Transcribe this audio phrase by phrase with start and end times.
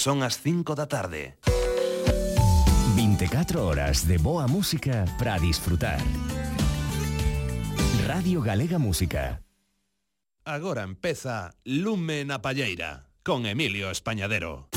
[0.00, 1.36] Son as 5 da tarde.
[2.96, 6.00] 24 horas de boa música para disfrutar.
[8.08, 9.44] Radio Galega Música.
[10.42, 14.72] Agora empeza Lume na Palleira con Emilio Españadero.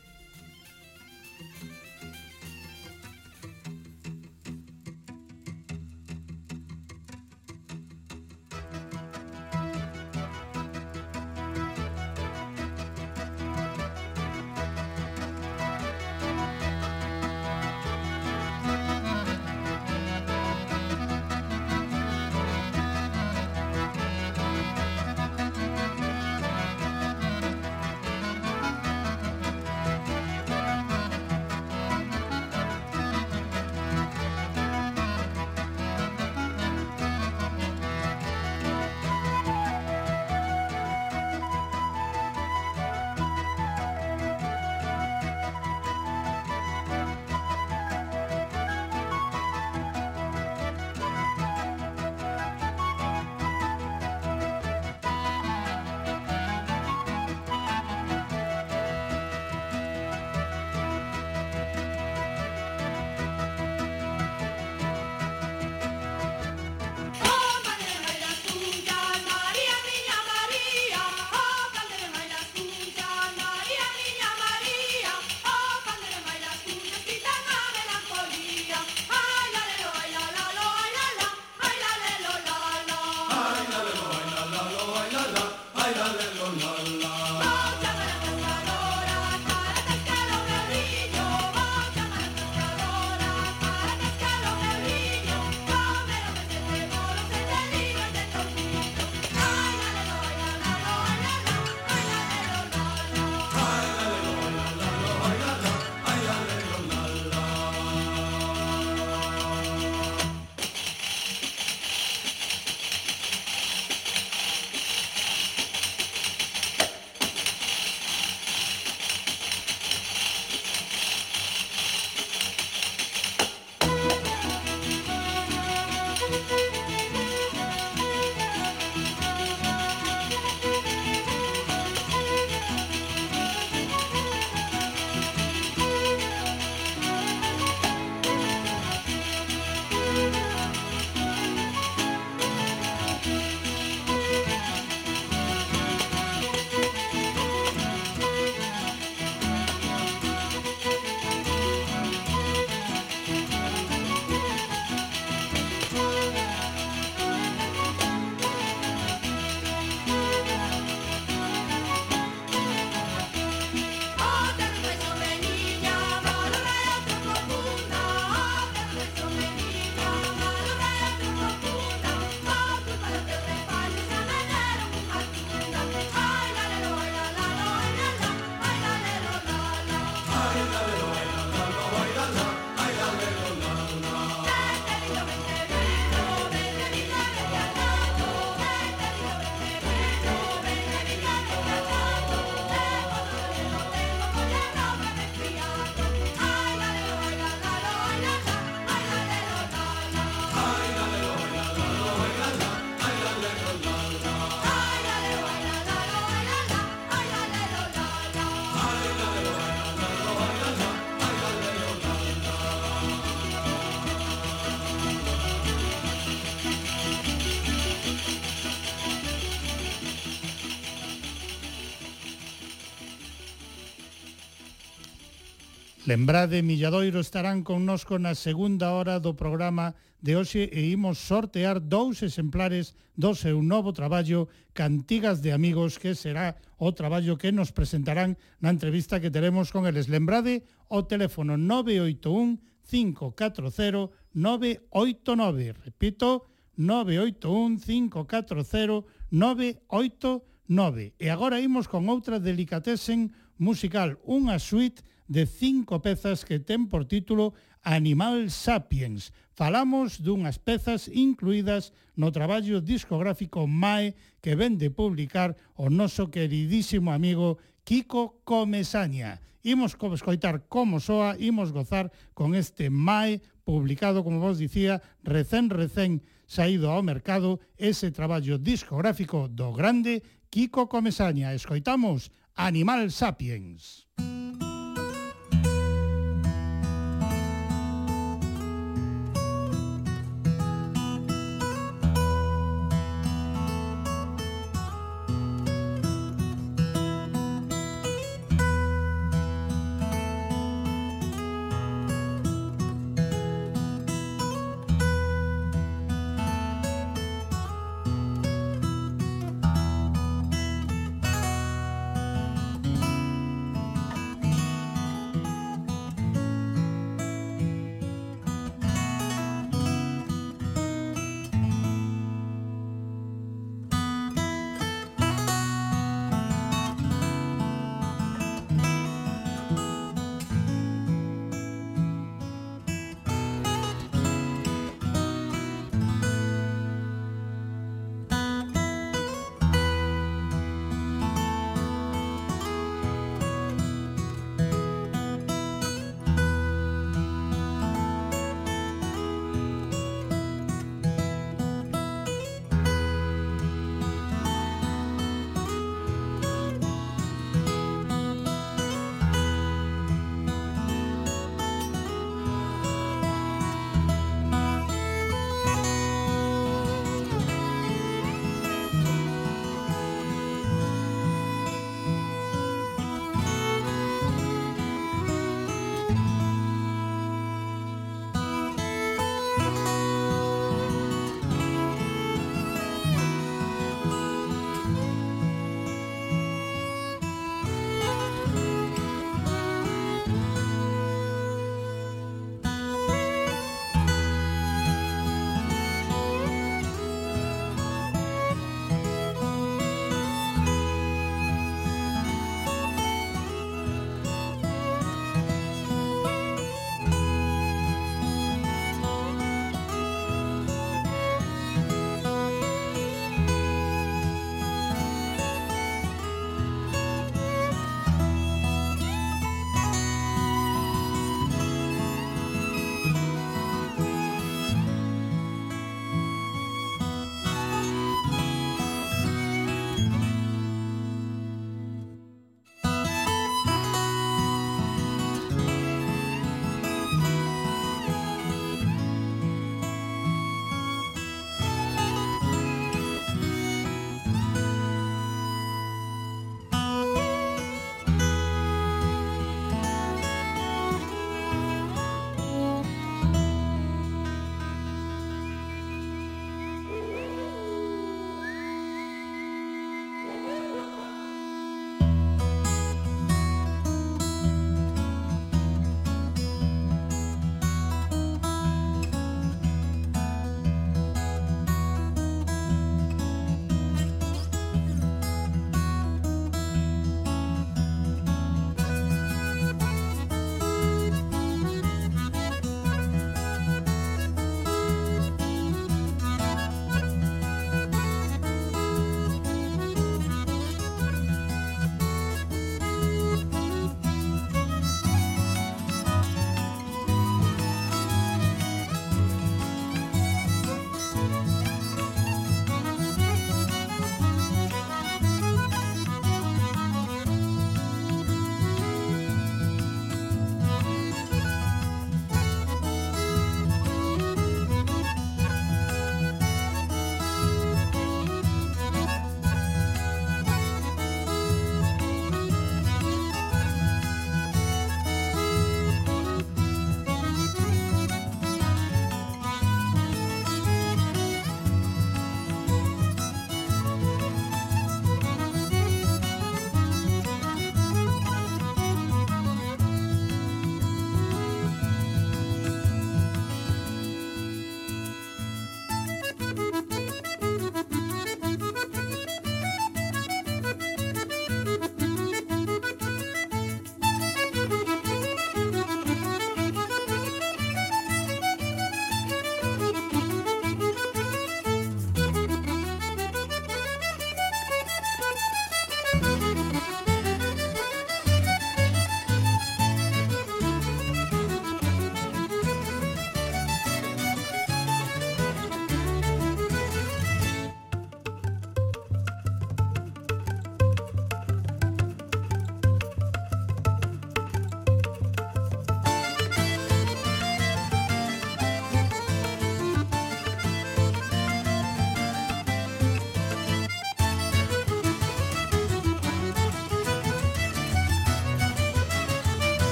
[226.08, 229.92] Lembrade, Milladoiro estarán connosco na segunda hora do programa
[230.24, 236.16] de hoxe e imos sortear dous exemplares do seu novo traballo Cantigas de Amigos, que
[236.16, 240.08] será o traballo que nos presentarán na entrevista que teremos con eles.
[240.08, 242.56] Lembrade o teléfono 981
[242.88, 245.76] 540 989.
[245.92, 246.48] Repito,
[246.80, 251.12] 981 540 989.
[251.20, 253.28] E agora imos con outra delicatesen
[253.60, 257.52] musical, unha suite de cinco pezas que ten por título
[257.84, 259.30] Animal Sapiens.
[259.54, 267.12] Falamos dunhas pezas incluídas no traballo discográfico MAE que ven de publicar o noso queridísimo
[267.12, 269.40] amigo Kiko Comesaña.
[269.62, 276.24] Imos escoitar como soa, imos gozar con este MAE publicado, como vos dicía, recén recén
[276.48, 281.52] saído ao mercado ese traballo discográfico do grande Kiko Comesaña.
[281.52, 284.08] Escoitamos Animal Sapiens.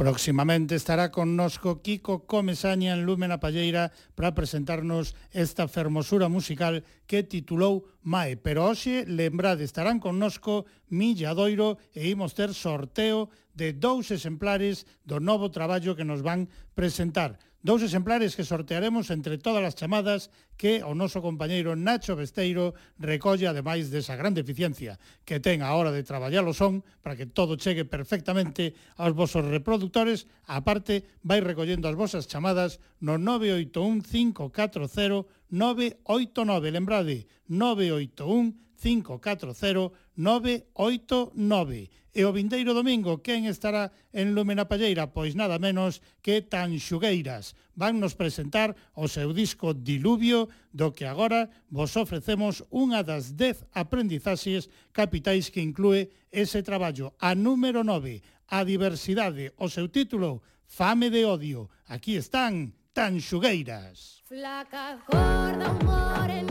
[0.00, 7.84] Próximamente estará connosco Kiko Comesaña en Lúmena Palleira para presentarnos esta fermosura musical que titulou
[8.00, 8.40] Mae.
[8.40, 15.52] Pero hoxe, lembrade, estarán connosco Milladoiro e imos ter sorteo de dous exemplares do novo
[15.52, 17.36] traballo que nos van presentar.
[17.60, 23.44] Dous exemplares que sortearemos entre todas as chamadas que o noso compañeiro Nacho Besteiro recolle
[23.44, 24.96] ademais desa gran deficiencia
[25.28, 29.44] que ten a hora de traballar o son para que todo chegue perfectamente aos vosos
[29.44, 30.24] reproductores.
[30.48, 36.72] A parte, vai recollendo as vosas chamadas no 981 540 989.
[36.72, 40.09] Lembrade, 981 540 989.
[40.20, 41.88] 989.
[42.12, 45.14] E o vindeiro domingo, quen estará en Lume na Palleira?
[45.14, 47.54] Pois nada menos que Tanxugueiras.
[47.78, 53.62] Van nos presentar o seu disco Diluvio, do que agora vos ofrecemos unha das 10
[53.70, 57.14] aprendizaxes capitais que inclúe ese traballo.
[57.22, 61.70] A número 9, a diversidade, o seu título, Fame de Odio.
[61.86, 64.26] Aquí están Tanxugueiras.
[64.26, 66.49] Flaca, gorda, humor, en...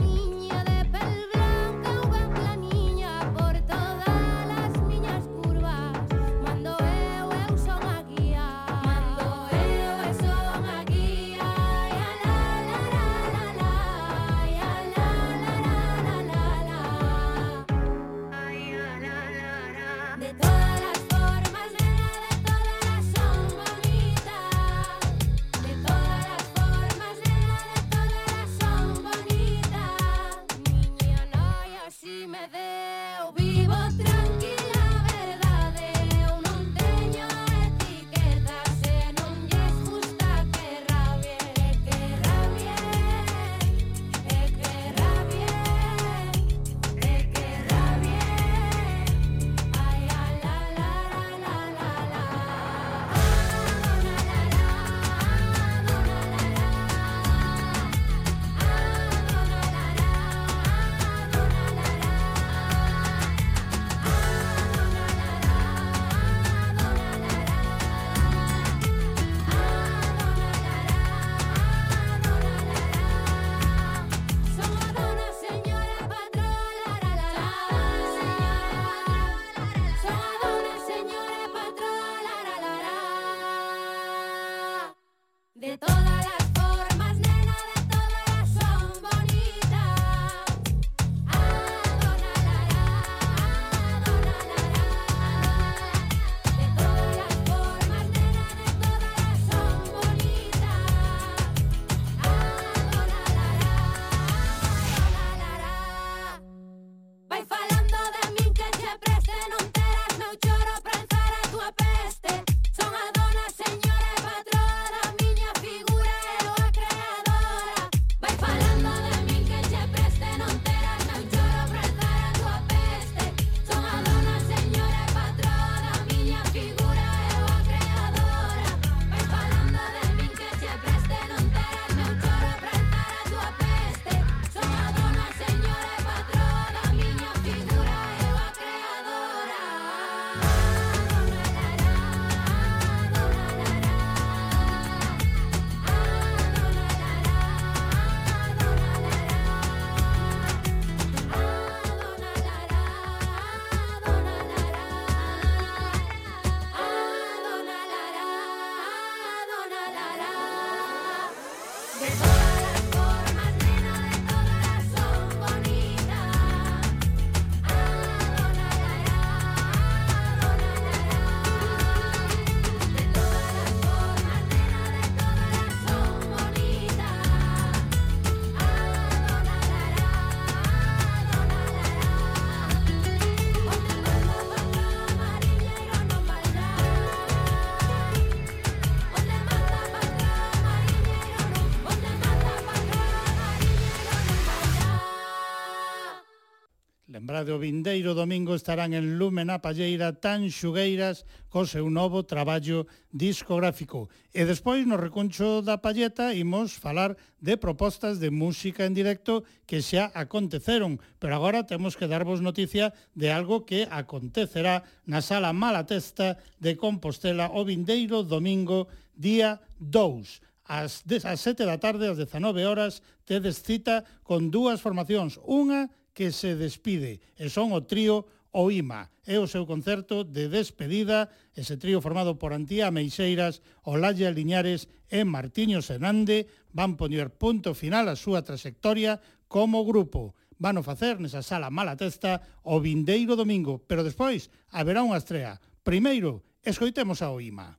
[197.50, 202.86] tarde o vindeiro domingo estarán en Lume na Palleira tan xugueiras co seu novo traballo
[203.10, 204.06] discográfico.
[204.30, 209.82] E despois no recuncho da Palleta imos falar de propostas de música en directo que
[209.82, 216.38] xa aconteceron, pero agora temos que darvos noticia de algo que acontecerá na Sala Malatesta
[216.62, 218.86] de Compostela o vindeiro domingo
[219.18, 225.42] día 2 ás 7 da tarde, ás 19 horas, tedes cita con dúas formacións.
[225.42, 229.10] Unha que se despide e son o trío o IMA.
[229.30, 235.22] É o seu concerto de despedida, ese trío formado por Antía Meixeiras, Olaya Liñares e
[235.22, 240.34] Martiño Senande van poñer punto final a súa trayectoria como grupo.
[240.60, 245.62] Van o facer nesa sala mala testa o vindeiro domingo, pero despois haberá unha estrea.
[245.86, 247.79] Primeiro, escoitemos a Oima.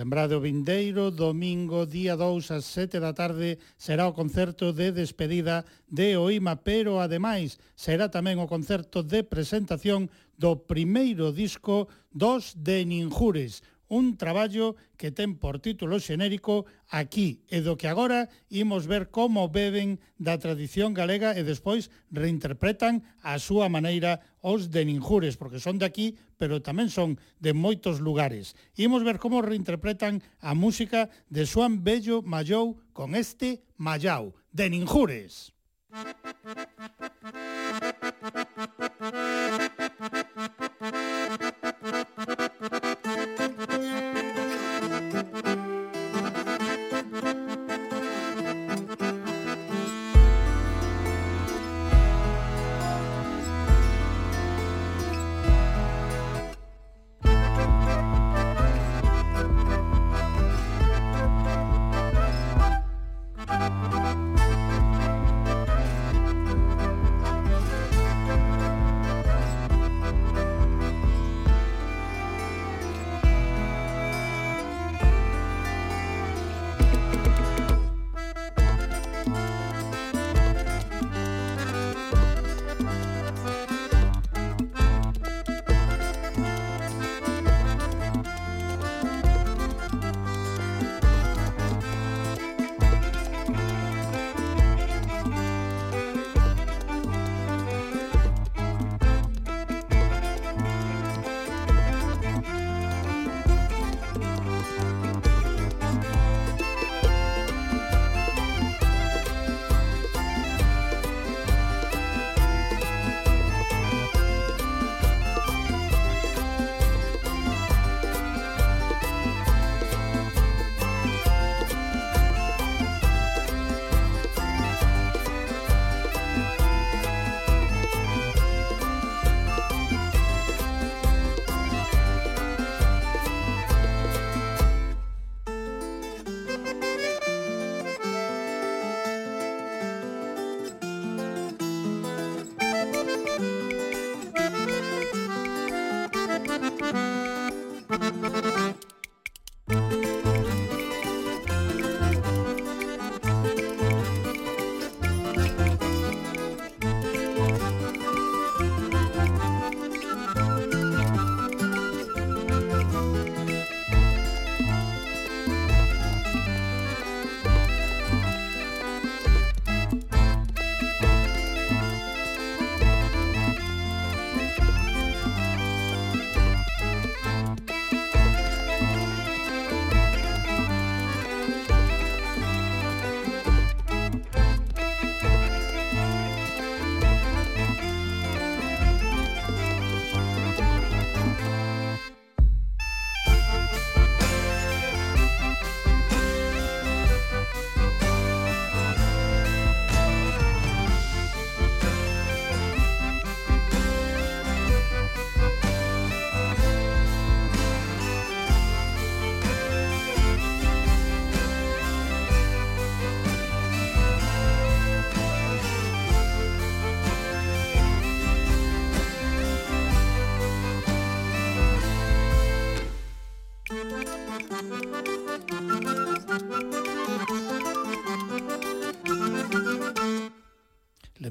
[0.00, 5.68] Lembrade o vindeiro, domingo, día 2 ás 7 da tarde, será o concerto de despedida
[5.92, 10.08] de Oima, pero ademais será tamén o concerto de presentación
[10.40, 13.60] do primeiro disco dos de Ninjures,
[13.90, 19.50] un traballo que ten por título xenérico Aquí e do que agora imos ver como
[19.50, 25.78] beben da tradición galega e despois reinterpretan a súa maneira os de Ninjures, porque son
[25.78, 28.54] de aquí, pero tamén son de moitos lugares.
[28.78, 35.50] Imos ver como reinterpretan a música de Suan Bello Mayou con este Mayau, de Ninjures.
[35.90, 37.89] Música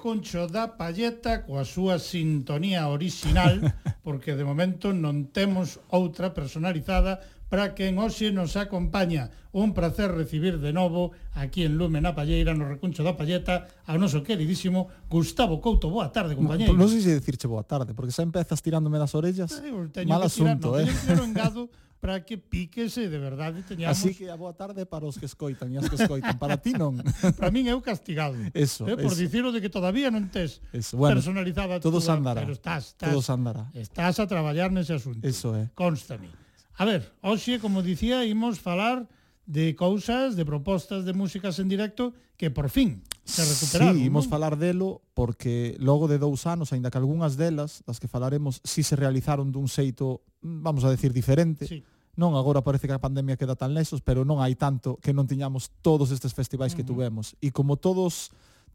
[0.00, 3.60] recuncho da palleta coa súa sintonía original,
[4.00, 7.20] porque de momento non temos outra personalizada
[7.52, 9.28] para quen hoxe nos acompaña.
[9.52, 14.00] Un placer recibir de novo aquí en Lume na Palleira, no recuncho da Palleta, ao
[14.00, 15.92] noso queridísimo Gustavo Couto.
[15.92, 16.72] Boa tarde, compañeiro.
[16.72, 19.52] Non no sei se dicirche boa tarde, porque xa empezas tirándome das orellas.
[19.60, 21.12] Eh, mal asunto, tirar, eh.
[21.12, 21.68] No, engado
[22.00, 25.68] para que píquese de verdade teñamos Así que a boa tarde para os que escoitan
[25.68, 26.96] e as que escoitan, para ti non.
[27.38, 28.34] para min eu castigado.
[28.56, 30.96] Eso, eh, por dicirlo de que todavía non tes eso.
[30.96, 32.40] Bueno, personalizada todo toda, andará.
[32.40, 33.68] pero estás, estás, todos andará.
[33.76, 35.20] estás a traballar nese asunto.
[35.20, 35.68] Eso é.
[35.68, 35.76] Eh.
[35.76, 36.32] Constame.
[36.80, 39.04] A ver, hoxe, como dicía, imos falar
[39.50, 43.98] de cousas, de propostas de músicas en directo que por fin se recuperaron.
[43.98, 44.38] Sí, imos non?
[44.38, 48.86] falar delo porque logo de dous anos, aínda que algunhas delas, das que falaremos, si
[48.86, 51.66] se realizaron dun xeito, mm, vamos a decir, diferente.
[51.66, 51.82] Sí.
[52.14, 55.26] Non agora parece que a pandemia queda tan lexos, pero non hai tanto que non
[55.26, 56.78] tiñamos todos estes festivais uh -huh.
[56.78, 57.34] que tuvemos.
[57.42, 58.30] E como todos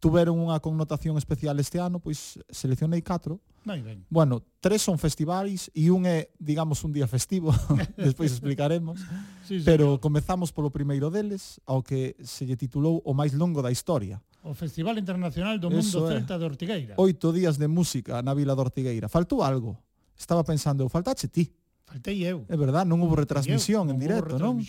[0.06, 3.41] tuveron unha connotación especial este ano, pois seleccionei 4.
[3.65, 4.06] Moi ben.
[4.13, 7.50] Bueno, tres son festivais e un é, digamos, un día festivo,
[7.98, 9.02] despois explicaremos.
[9.50, 10.06] sí, Pero señor.
[10.06, 14.22] comezamos polo primeiro deles, ao que se lle titulou O máis longo da historia.
[14.46, 16.39] O Festival Internacional do Mundo Eso Celta é.
[16.39, 16.94] de Ortigueira.
[17.02, 19.10] Oito días de música na vila de Ortigueira.
[19.10, 19.74] Faltou algo.
[20.13, 21.50] Estaba pensando, faltache ti.
[21.89, 22.46] Faltei eu.
[22.46, 24.62] É verdad, non houve retransmisión eu, en non directo, non?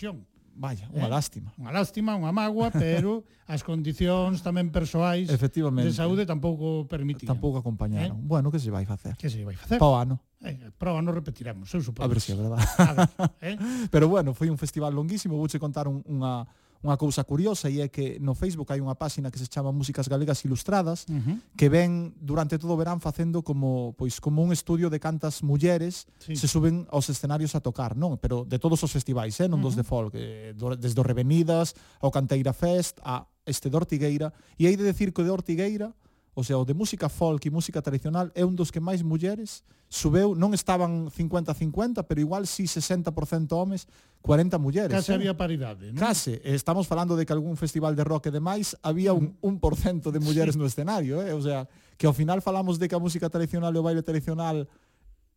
[0.57, 1.13] Vaya, unha eh?
[1.13, 1.53] lástima.
[1.53, 5.85] Unha lástima, unha mágoa, pero as condicións tamén persoais Efectivamente.
[5.85, 7.29] de saúde tampouco permitían.
[7.29, 8.17] Tampouco acompañaron.
[8.17, 8.25] Eh?
[8.25, 9.13] Bueno, que se vai facer?
[9.21, 9.77] Que se vai facer?
[9.77, 10.17] O ano.
[10.41, 12.05] Eh, prova non repetiremos, eu supoño.
[12.05, 12.65] A ver se si é verdade.
[12.81, 13.09] A ver,
[13.41, 13.55] eh?
[13.93, 16.49] Pero bueno, foi un festival longuísimo, vouche contar un, unha
[16.85, 20.05] unha cousa curiosa e é que no Facebook hai unha páxina que se chama Músicas
[20.05, 21.37] Galegas Ilustradas uh -huh.
[21.57, 26.05] que ven durante todo o verán facendo como pois como un estudio de cantas mulleres
[26.19, 26.35] sí.
[26.35, 28.17] se suben aos escenarios a tocar, non?
[28.21, 29.65] Pero de todos os festivais, eh, non uh -huh.
[29.65, 34.33] dos de folk, eh, do, desde o Revenidas ao Canteira Fest a este de Ortigueira
[34.59, 35.95] e hai de decir que o de Ortigueira
[36.37, 39.65] o sea, o de música folk e música tradicional é un dos que máis mulleres
[39.89, 43.09] subeu, non estaban 50-50, pero igual si sí 60%
[43.57, 43.89] homes,
[44.21, 44.93] 40 mulleres.
[44.93, 45.17] Case eh?
[45.17, 45.97] había paridade, non?
[45.97, 49.57] Case, estamos falando de que algún festival de rock e demais había un mm.
[49.57, 50.61] 1% de mulleres sí.
[50.61, 51.33] no escenario, eh?
[51.33, 51.65] o sea,
[51.97, 54.69] que ao final falamos de que a música tradicional e o baile tradicional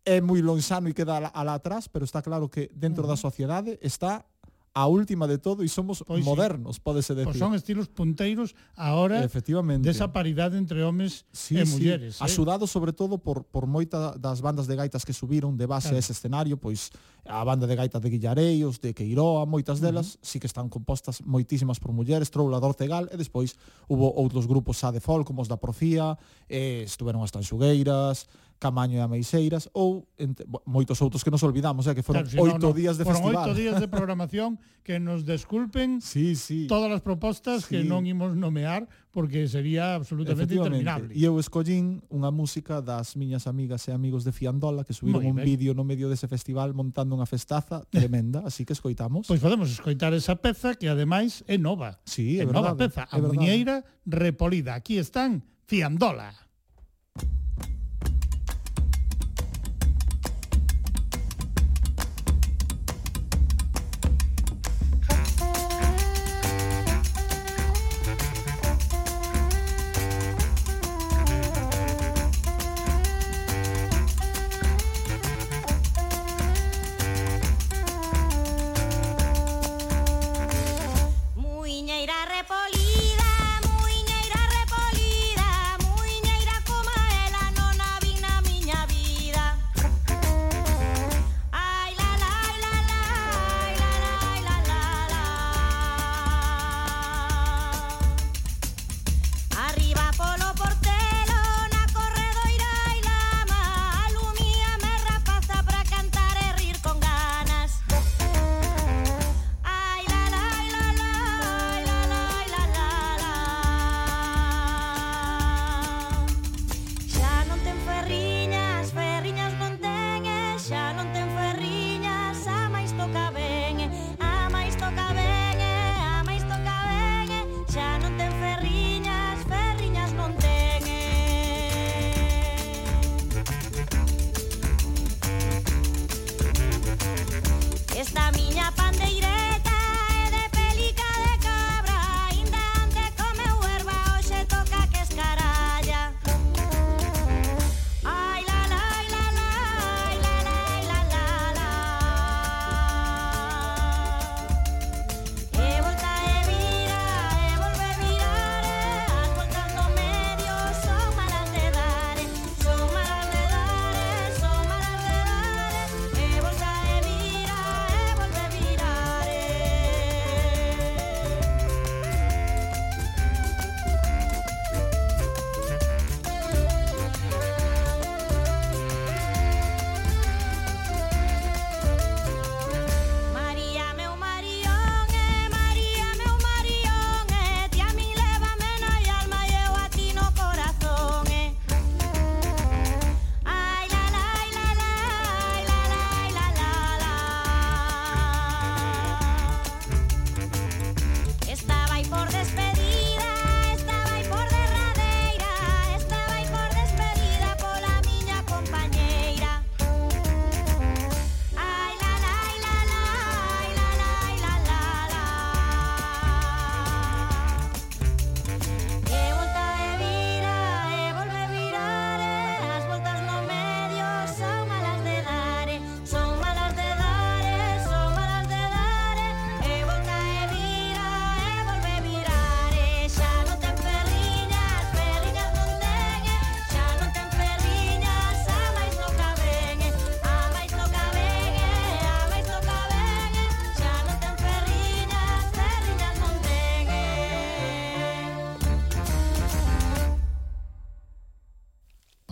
[0.04, 3.16] é moi lonxano e queda alá atrás, pero está claro que dentro uh -huh.
[3.16, 3.24] da mm.
[3.24, 4.28] sociedade está
[4.72, 6.82] a última de todo e somos pois modernos, sí.
[6.82, 7.34] pódese pois decir.
[7.34, 9.82] Pois son estilos punteiros ahora Efectivamente.
[9.82, 11.72] desa paridade entre homes sí, e sí.
[11.74, 12.22] mulleres.
[12.22, 12.24] Eh?
[12.24, 15.98] Asudado sobre todo por, por moita das bandas de gaitas que subiron de base claro.
[15.98, 16.94] a ese escenario, pois
[17.26, 20.28] a banda de gaitas de Guillareios, de Queiroa, moitas delas, uh -huh.
[20.30, 23.58] sí que están compostas moitísimas por mulleres, Troulador Tegal, e despois
[23.90, 26.14] hubo outros grupos xa de folk, como os da Profía,
[26.46, 31.96] eh, estuveron as Tanxugueiras, Camaño e Ameixeiras ou ente, moitos outros que nos olvidamos, eh,
[31.96, 33.40] que foron claro, si oito no, no, días de foron festival.
[33.40, 34.50] Foron oito días de programación
[34.84, 36.68] que nos desculpen sí, sí.
[36.68, 37.72] todas as propostas sí.
[37.72, 38.84] que non imos nomear
[39.16, 41.16] porque sería absolutamente interminable.
[41.16, 45.40] E eu escollín unha música das miñas amigas e amigos de Fiandola que subiron un
[45.40, 45.48] ben.
[45.48, 49.24] vídeo no medio dese festival montando unha festaza tremenda, así que escoitamos.
[49.24, 51.96] Pois podemos escoitar esa peza que ademais é nova.
[52.04, 53.40] Sí, é, é verdade, nova peza, a é verdade.
[53.40, 54.76] muñeira repolida.
[54.76, 56.49] Aquí están Fiandola.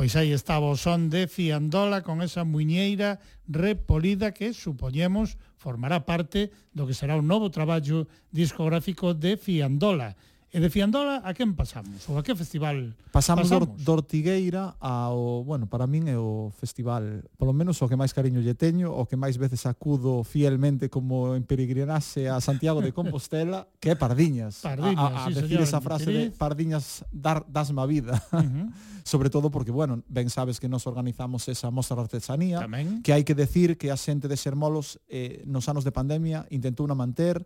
[0.09, 6.49] Pois aí estaba o son de Fiandola con esa muñeira repolida que supoñemos formará parte
[6.73, 10.17] do que será un novo traballo discográfico de Fiandola.
[10.49, 12.09] E de Fiandola a quen pasamos?
[12.09, 13.53] Ou a que festival pasamos?
[13.53, 18.17] Pasamos do Ortigueira ao, bueno, para min é o festival, polo menos o que máis
[18.17, 22.97] cariño lle teño, o que máis veces acudo fielmente como en peregrinase a Santiago de
[22.97, 24.65] Compostela, que é Pardiñas.
[24.65, 28.17] Pardiñas, a, a, a sí, decir señor, esa frase de Pardiñas dar dasma vida.
[28.33, 28.67] Uh -huh.
[29.05, 33.05] Sobre todo porque, bueno, ben sabes que nos organizamos esa mostra de artesanía, Tamén.
[33.05, 36.89] que hai que decir que a xente de Sermolos eh, nos anos de pandemia intentou
[36.89, 37.45] na manter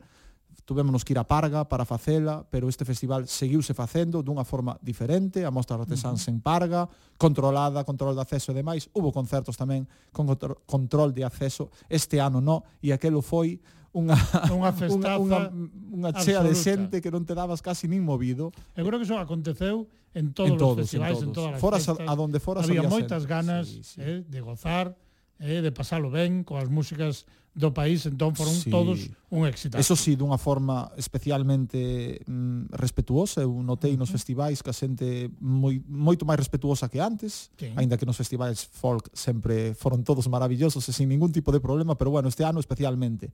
[0.65, 5.45] tuvémonos que ir a Parga para facela, pero este festival seguiuse facendo dunha forma diferente,
[5.45, 6.33] a Mostra Artesáns uh -huh.
[6.33, 6.89] en Parga,
[7.19, 10.29] controlada, control de acceso e demais, hubo concertos tamén con
[10.67, 13.61] control de acceso, este ano no, e aquelo foi
[13.93, 14.17] unha
[14.49, 15.53] unha festaza unha,
[15.93, 16.49] unha, chea absoluta.
[16.49, 18.51] de xente que non te dabas casi nin movido.
[18.73, 19.85] Eu creo que iso aconteceu
[20.17, 21.29] en todos, en todos os festivais, en, todos.
[21.29, 22.09] en todas as foras festas.
[22.09, 23.33] a, a donde foras había, había moitas xente.
[23.33, 24.01] ganas sí, sí.
[24.01, 24.97] Eh, de gozar,
[25.43, 28.73] eh, de pasalo ben coas músicas do país, entón foron sí.
[28.73, 29.77] todos un éxito.
[29.77, 35.77] Eso sí, dunha forma especialmente mm, respetuosa, eu notei nos festivais que a xente moi,
[35.85, 37.69] moito máis respetuosa que antes, sí.
[37.77, 41.93] aínda que nos festivais folk sempre foron todos maravillosos e sin ningún tipo de problema,
[41.93, 43.29] pero bueno, este ano especialmente.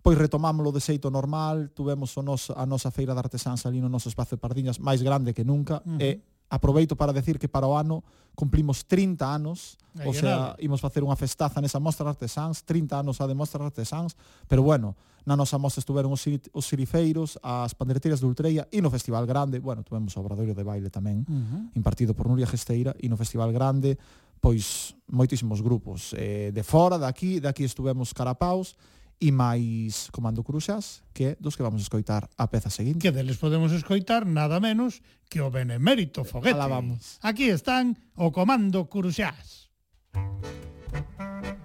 [0.00, 3.92] Pois retomámoslo de xeito normal, tuvemos o nos, a nosa feira de artesáns ali no
[3.92, 6.00] noso espazo de Pardiñas máis grande que nunca, uh -huh.
[6.00, 8.02] e aproveito para decir que para o ano
[8.34, 10.56] cumplimos 30 anos, Aí o sea, nada.
[10.58, 14.98] imos facer unha festaza nesa Mostra Artesáns, 30 anos a de Mostra Artesáns, pero bueno,
[15.26, 19.60] na nosa mostra estuveron os, os sirifeiros, as pandereteiras de Ultreia e no Festival Grande,
[19.60, 21.62] bueno, tuvemos o obradoiro de baile tamén, uh -huh.
[21.76, 23.98] impartido por Nuria Gesteira, e no Festival Grande,
[24.40, 26.16] pois, moitísimos grupos.
[26.16, 28.74] Eh, de fora, de aquí estuvemos Carapaus,
[29.20, 33.04] e máis Comando Cruxas, que dos que vamos escoitar a peza seguinte.
[33.04, 36.56] Que deles podemos escoitar nada menos que o benemérito foguete.
[36.56, 37.20] Alá vamos.
[37.20, 39.68] Aquí están o Comando Cruxas.
[40.16, 41.59] Música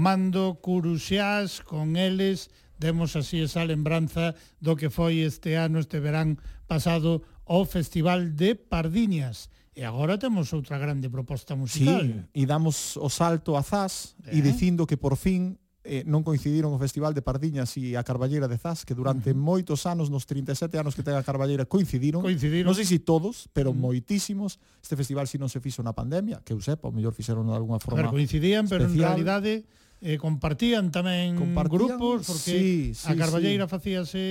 [0.00, 2.48] Comando Curuxás, con eles
[2.78, 8.56] demos así esa lembranza do que foi este ano, este verán pasado, o Festival de
[8.56, 9.52] Pardiñas.
[9.76, 12.08] E agora temos outra grande proposta musical.
[12.08, 14.32] Sí, e damos o salto a Zas eh?
[14.32, 18.48] e dicindo que por fin eh, non coincidiron o Festival de Pardiñas e a Carballeira
[18.48, 19.44] de Zas, que durante uh -huh.
[19.52, 22.24] moitos anos, nos 37 anos que ten a Carballeira, coincidiron.
[22.24, 22.72] coincidiron.
[22.72, 23.84] Non sei se todos, pero uh -huh.
[23.92, 24.56] moitísimos.
[24.80, 27.52] Este festival si non se fixo na pandemia, que eu sepa, o mellor fixeron de
[27.52, 28.88] alguna forma Pero coincidían, especial.
[28.88, 29.52] pero en realidade
[30.00, 33.70] eh, compartían tamén compartían, grupos porque sí, sí, a Carballeira sí.
[33.70, 34.24] facíase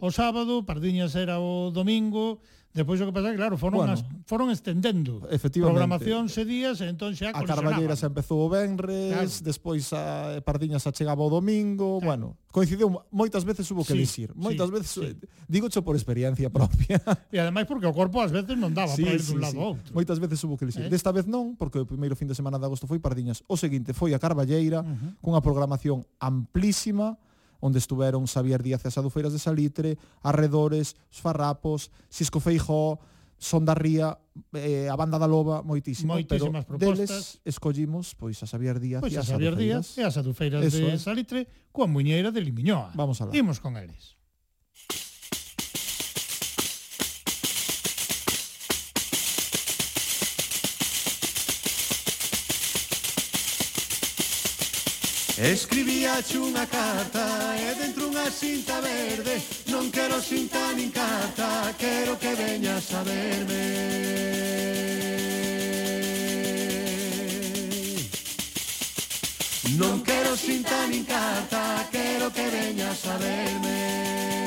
[0.00, 3.98] o sábado, Pardiñas era o domingo Depois o que pasa é que, claro, foron, bueno,
[3.98, 9.10] as, foron estendendo programación se días e entón xa A Carballeira se empezou o Benres,
[9.10, 9.42] claro.
[9.42, 12.06] despois a Pardiña se chegaba o domingo, claro.
[12.06, 15.10] bueno, coincidiu, moitas veces hubo que sí, dicir, moitas sí, veces, sí.
[15.50, 17.02] digocho por experiencia propia.
[17.34, 19.58] E ademais porque o corpo ás veces non daba sí, para ir sí, dun lado
[19.58, 19.58] sí.
[19.58, 19.90] ao outro.
[19.90, 20.86] Moitas veces hubo que dicir.
[20.86, 20.90] Eh?
[20.94, 23.90] Desta vez non, porque o primeiro fin de semana de agosto foi Pardiñas, o seguinte
[23.90, 25.18] foi a Carballeira, uh -huh.
[25.18, 27.18] cunha programación amplísima,
[27.60, 32.98] onde estuveron Xavier Díaz e as Adufeiras de Salitre, Arredores, Os Farrapos, Cisco Feijó,
[33.40, 34.20] Son da Ría,
[34.52, 37.08] eh, a Banda da Loba, moitísimo, Moitísimas pero propostas.
[37.08, 40.84] deles escollimos pois a Xavier Díaz pois e a Xavier Díaz e as Adufeiras Eso
[40.84, 42.92] de Salitre coa muñeira de Limiñoa.
[42.92, 43.32] Vamos alá.
[43.32, 44.19] Imos con eles.
[55.40, 59.40] Escribía unha carta e dentro unha cinta verde.
[59.72, 63.64] Non quero cinta nin carta, quero que veñas a verme.
[69.80, 74.39] Non quero cinta nin carta, quero que veñas a verme.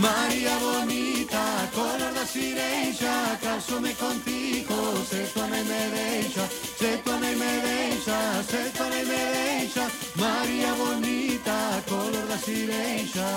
[0.00, 4.76] Maria bonita, color sireja, sirena, me contigo,
[5.10, 6.46] se tu me me deja,
[6.78, 13.28] se tu me me deja, se tu me me deja, Maria bonita, color corona sirena.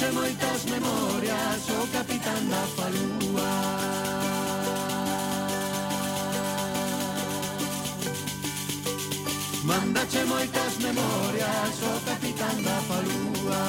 [0.00, 3.52] Trouxe moitas memorias o capitán da falúa.
[9.64, 13.64] Mandache moitas memorias o capitán da falúa.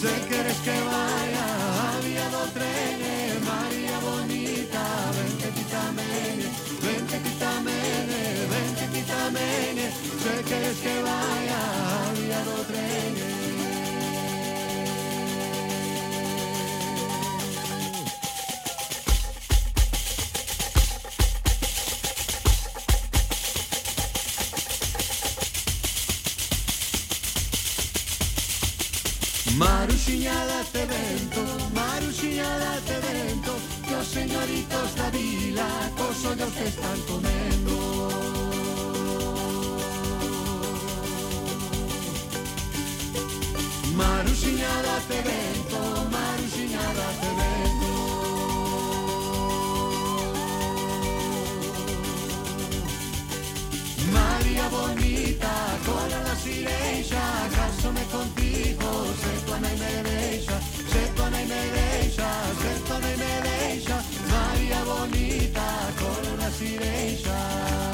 [0.00, 1.11] Se queres que vai
[9.26, 9.86] amene,
[10.22, 11.60] sé que es que vaya,
[12.28, 13.32] ya no trenes.
[29.56, 31.42] Maruxiña date vento,
[31.74, 33.52] maruxiña date vento.
[33.86, 37.81] Que os señoritos da vila cos ollos están comendo
[44.02, 45.80] Marusinha da Febento,
[46.10, 47.90] Marusinha da Febento.
[54.12, 55.54] Maria bonita,
[55.86, 57.22] cola la silencia,
[57.54, 58.88] casome contigo,
[59.22, 60.56] se torna y me deja,
[60.92, 62.30] se torna y me deja,
[62.62, 63.96] se torna y me deja.
[64.34, 65.66] Maria bonita,
[66.00, 67.91] cola la silencia.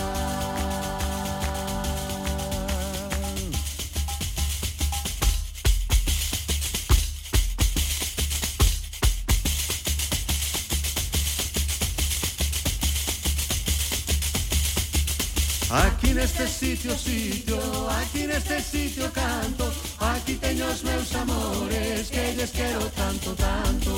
[16.49, 19.71] Sitio, sitio, aquí neste sitio canto
[20.01, 23.93] Aquí teño os meus amores que lles quero tanto, tanto.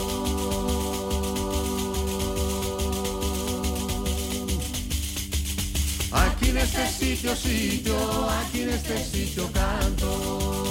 [6.10, 7.96] Aquí neste sitio, sitio,
[8.40, 10.69] aquí neste sitio canto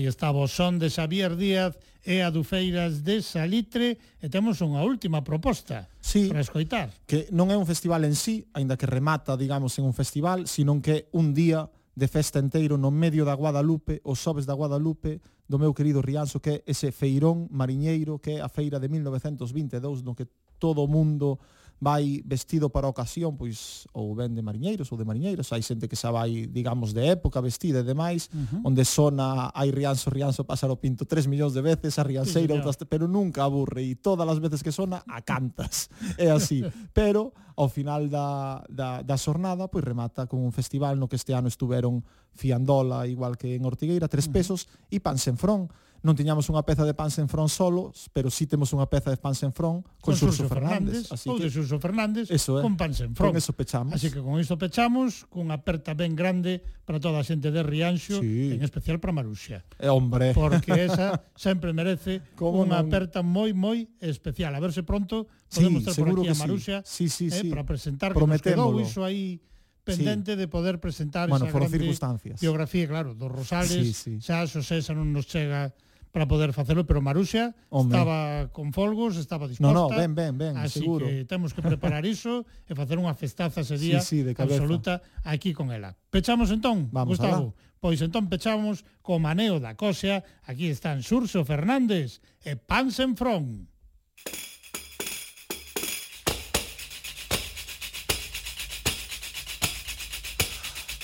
[0.00, 4.80] aí estaba o son de Xavier Díaz e a Dufeiras de Salitre e temos unha
[4.80, 6.88] última proposta sí, para escoitar.
[7.04, 10.80] Que non é un festival en sí, aínda que remata, digamos, en un festival, sino
[10.80, 15.60] que un día de festa enteiro no medio da Guadalupe, os sobes da Guadalupe, do
[15.60, 20.16] meu querido Rianxo, que é ese feirón mariñeiro, que é a feira de 1922, no
[20.16, 20.24] que
[20.56, 21.36] todo o mundo
[21.80, 25.88] vai vestido para a ocasión, pois ou ben de mariñeiros ou de mariñeiras, hai xente
[25.88, 28.68] que xa vai, digamos, de época vestida e demais, uh -huh.
[28.68, 32.76] onde sona hai rianso, rianso, pásaro pinto 3 millóns de veces, a rianseira, sí, outras,
[32.84, 35.88] pero nunca aburre e todas as veces que sona a cantas.
[36.20, 36.60] É así.
[36.92, 41.32] Pero ao final da, da, da xornada pois remata con un festival no que este
[41.32, 42.04] ano estuveron
[42.36, 44.96] Fiandola, igual que en Ortigueira, tres pesos, uh -huh.
[44.96, 48.88] e Pan Senfrón, non tiñamos unha peza de Pan Fron solos, pero sí temos unha
[48.88, 52.26] peza de Pan Fron con, con Xurxo Fernández, Fernández así ou que, de Xurxo Fernández
[52.32, 53.12] eso é, con Pan Fron.
[53.12, 53.92] Con eso pechamos.
[53.92, 58.24] Así que con isto pechamos, cunha aperta ben grande para toda a xente de Rianxo,
[58.24, 58.56] sí.
[58.56, 59.60] en especial para Maruxa.
[59.76, 60.32] É eh, hombre.
[60.32, 62.88] Porque esa sempre merece Como unha non...
[62.88, 64.56] aperta moi moi especial.
[64.56, 67.12] A verse pronto podemos sí, ter por aquí a Maruxia sí.
[67.12, 67.48] Sí, sí, eh, sí.
[67.52, 69.36] para presentar que nos quedou iso aí
[69.84, 70.38] pendente sí.
[70.38, 72.40] de poder presentar bueno, esa grande circunstancias.
[72.40, 74.20] biografía, claro, dos Rosales, sí, sí.
[74.20, 75.72] xa Xosé xa non nos chega
[76.12, 77.90] para poder facelo, pero Maruxa Home.
[77.90, 79.72] estaba con folgos, estaba disposta.
[79.72, 81.06] No, no, ben, ben, ben, así seguro.
[81.06, 84.62] que temos que preparar iso e facer unha festaza ese día sí, sí, de cabeza.
[84.62, 85.94] absoluta aquí con ela.
[86.10, 87.54] Pechamos entón, Vamos Gustavo.
[87.80, 90.20] Pois entón pechamos co maneo da cosea.
[90.44, 93.70] Aquí están Xurxo Fernández e Pansenfrón.
[93.70, 93.70] Frón.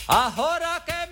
[0.09, 1.06] Ahora que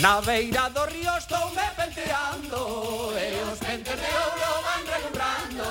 [0.00, 5.66] Na beira do río estou me penteando E os pentes de ouro van relumbrando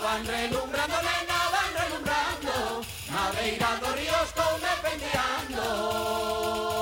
[0.00, 0.83] Van relumbrando
[3.32, 6.73] beira do río estou me pendeando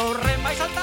[0.00, 0.79] torre máis alta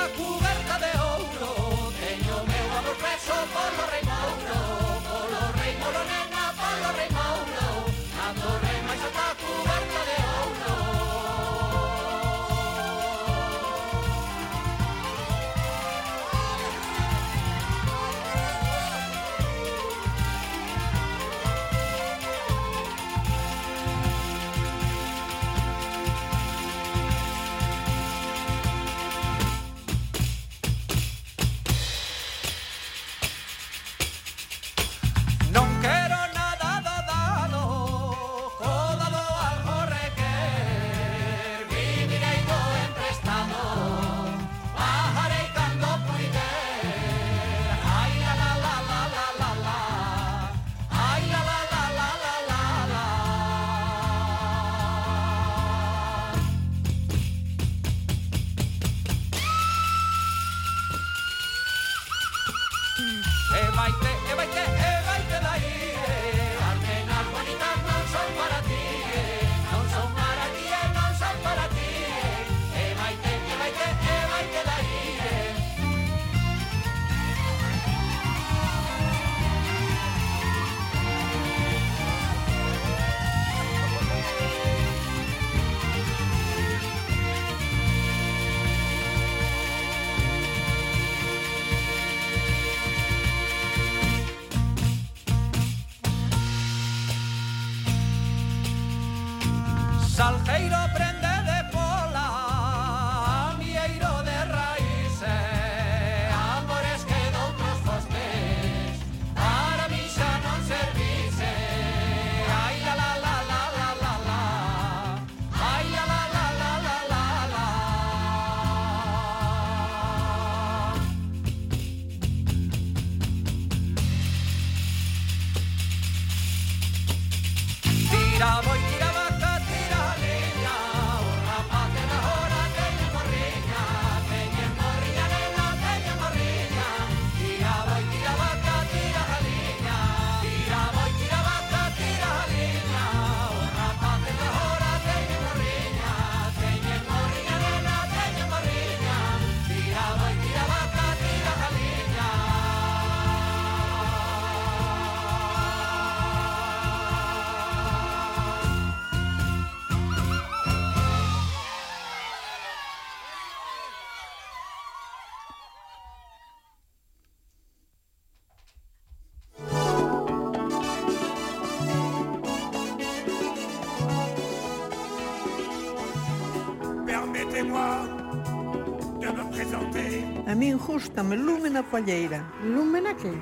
[181.17, 182.45] Escúchame, Lúmena Palleira.
[182.63, 183.33] Lúmena que?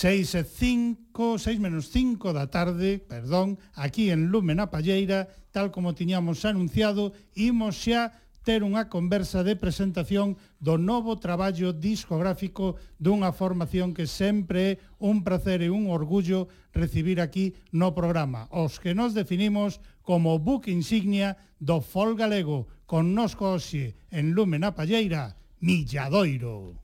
[0.00, 5.68] 6 e 5, 6 menos 5 da tarde, perdón, aquí en Lume na Palleira, tal
[5.68, 13.36] como tiñamos anunciado, imos xa ter unha conversa de presentación do novo traballo discográfico dunha
[13.36, 18.48] formación que sempre é un placer e un orgullo recibir aquí no programa.
[18.56, 24.56] Os que nos definimos como book insignia do fol galego, con nos coxe en Lume
[24.56, 26.79] na Palleira, Milladoiro.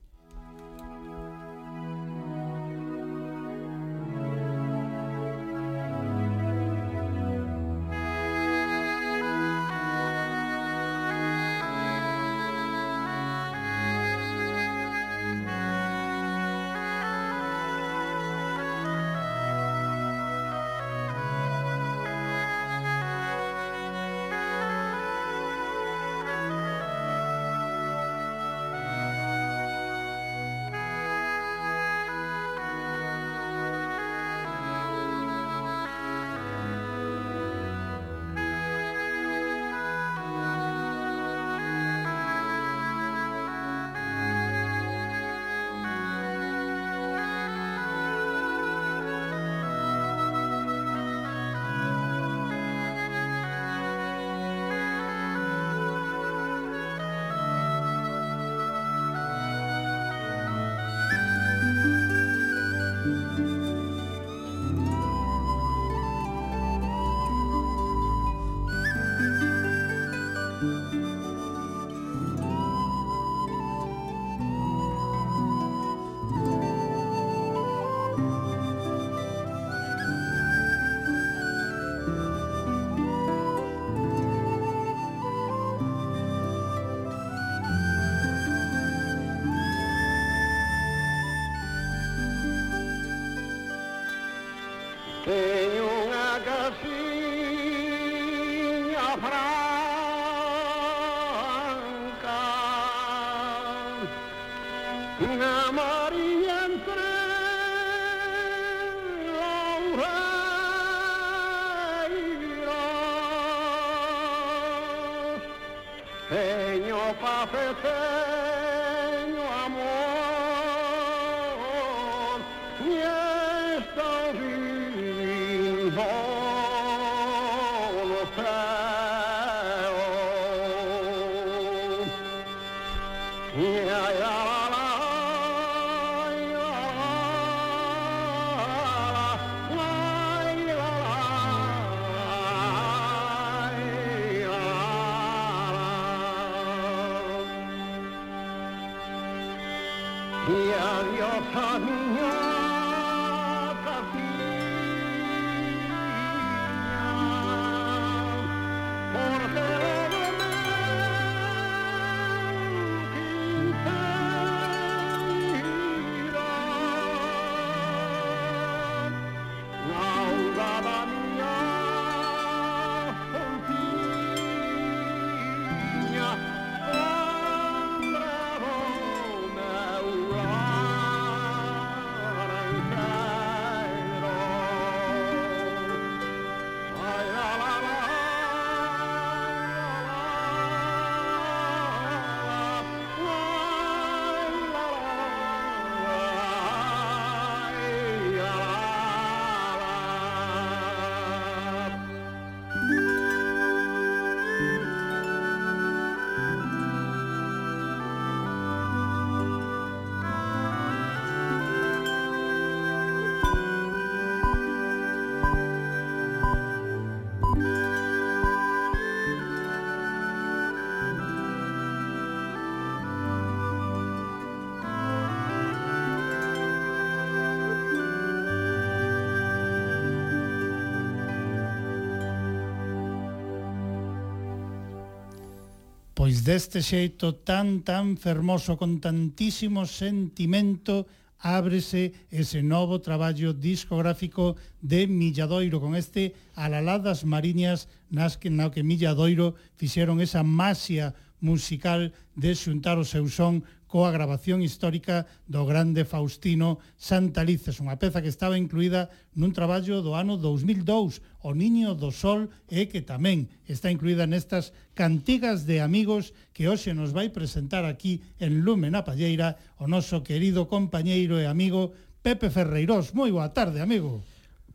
[236.17, 241.05] Pois deste xeito tan tan fermoso con tantísimo sentimento
[241.37, 248.81] ábrese ese novo traballo discográfico de Milladoiro con este Alaladas Mariñas nas que, na que
[248.81, 256.03] Milladoiro fixeron esa masia musical de xuntar o seu son coa grabación histórica do grande
[256.03, 262.11] Faustino Santalices, unha peza que estaba incluída nun traballo do ano 2002, O Niño do
[262.11, 267.87] Sol, e que tamén está incluída nestas cantigas de amigos que hoxe nos vai presentar
[267.87, 273.15] aquí en Lume na Palleira o noso querido compañeiro e amigo Pepe Ferreirós.
[273.15, 274.19] Moi boa tarde, amigo.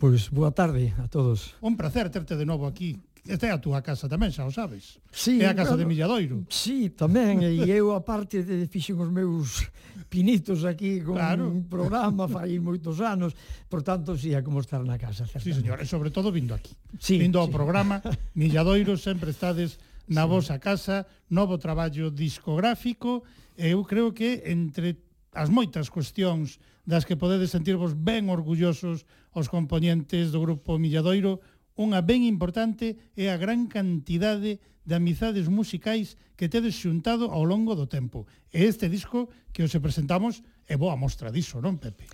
[0.01, 1.55] Pois boa tarde a todos.
[1.61, 2.97] Un placer terte de novo aquí.
[3.23, 4.99] Esta é a túa casa tamén, xa o sabes.
[5.15, 6.37] Sí, é a casa bueno, de Milladoiro.
[6.51, 9.71] Sí, tamén, e eu aparte de fixen os meus
[10.11, 11.47] pinitos aquí con claro.
[11.47, 13.39] un programa fai moitos anos,
[13.71, 15.23] por tanto, sí, é como estar na casa.
[15.23, 15.47] Certamente.
[15.47, 16.75] Sí, señor, e sobre todo vindo aquí.
[16.99, 17.47] Sí, vindo sí.
[17.47, 18.03] ao programa,
[18.35, 19.79] Milladoiro sempre estades
[20.11, 20.29] na sí.
[20.29, 23.23] vosa casa, novo traballo discográfico,
[23.55, 24.99] e eu creo que entre
[25.31, 31.41] as moitas cuestións das que podedes sentirvos ben orgullosos os componentes do grupo Milladoiro,
[31.79, 37.73] Unha ben importante é a gran cantidade de amizades musicais que tedes xuntado ao longo
[37.79, 38.27] do tempo.
[38.53, 42.05] E este disco que os presentamos é boa mostra diso, non, Pepe?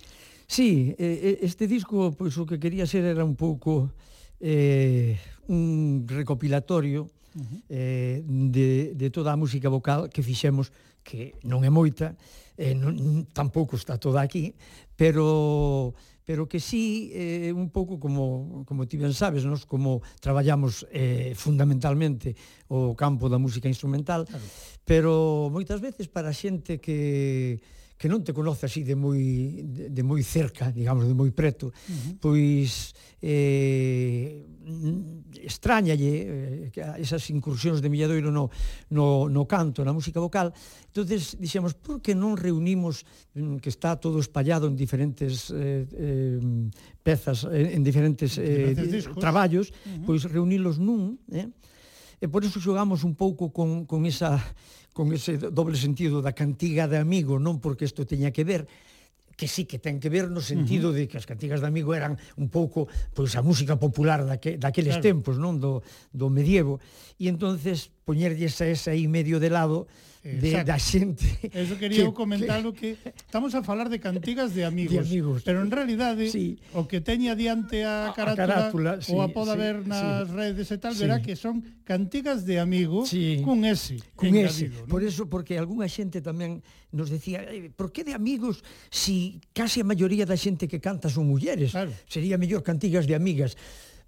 [0.49, 3.93] Sí, este disco pois o que quería ser era un pouco
[4.39, 5.19] eh,
[5.51, 7.61] un recopilatorio uh -huh.
[7.69, 10.71] eh, de, de toda a música vocal que fixemos
[11.03, 12.17] que non é moita,
[12.57, 14.53] eh, non, tampouco está toda aquí,
[14.93, 15.93] pero
[16.29, 21.33] pero que sí eh, un pouco como, como ti ben sabes, nos como traballamos eh,
[21.33, 22.37] fundamentalmente
[22.69, 24.45] o campo da música instrumental, claro.
[24.85, 27.57] pero moitas veces para xente que
[27.99, 31.67] que non te conoce así de moi, de, de moi cerca, digamos, de moi preto,
[31.67, 32.15] uh -huh.
[32.23, 34.47] pois eh,
[35.43, 38.47] extrañalle eh, esas incursións de Milladoiro no,
[38.87, 40.55] no, no canto, na música vocal.
[40.87, 43.03] entonces dixemos, por que non reunimos
[43.35, 46.39] mm, que está todo espallado en diferentes eh, eh,
[47.03, 49.19] pezas, en, en diferentes, eh, diferentes discos.
[49.19, 50.05] traballos, uh -huh.
[50.07, 51.51] pois reunilos nun, eh?
[52.19, 54.39] e por iso xogamos un pouco con, con esa
[54.99, 58.67] con ese doble sentido da cantiga de amigo, non porque isto teña que ver,
[59.39, 60.99] que sí que ten que ver no sentido uh -huh.
[60.99, 64.99] de que as cantigas de amigo eran un pouco pois a música popular daque, daqueles
[64.99, 65.07] claro.
[65.07, 65.79] tempos, non do,
[66.11, 66.83] do medievo.
[67.15, 69.87] E entonces poñerlle esa esa aí medio de lado,
[70.37, 71.25] de, da xente.
[71.49, 75.41] Eso quería que, comentarlo que, que estamos a falar de cantigas de amigos, de amigos
[75.45, 76.47] pero en realidade eh, sí.
[76.73, 80.27] o que teña diante a carátula, a carátula sí, ou a poda sí, ver nas
[80.27, 80.35] sí.
[80.35, 81.05] redes e tal, sí.
[81.05, 83.41] verá que son cantigas de amigo sí.
[83.41, 84.69] cun con Cun S.
[84.69, 84.85] ¿no?
[84.85, 86.61] Por eso, porque algunha xente tamén
[86.91, 91.09] nos decía, eh, por que de amigos si casi a maioría da xente que canta
[91.09, 91.71] son mulleres?
[91.71, 91.93] Claro.
[92.09, 93.57] Sería mellor cantigas de amigas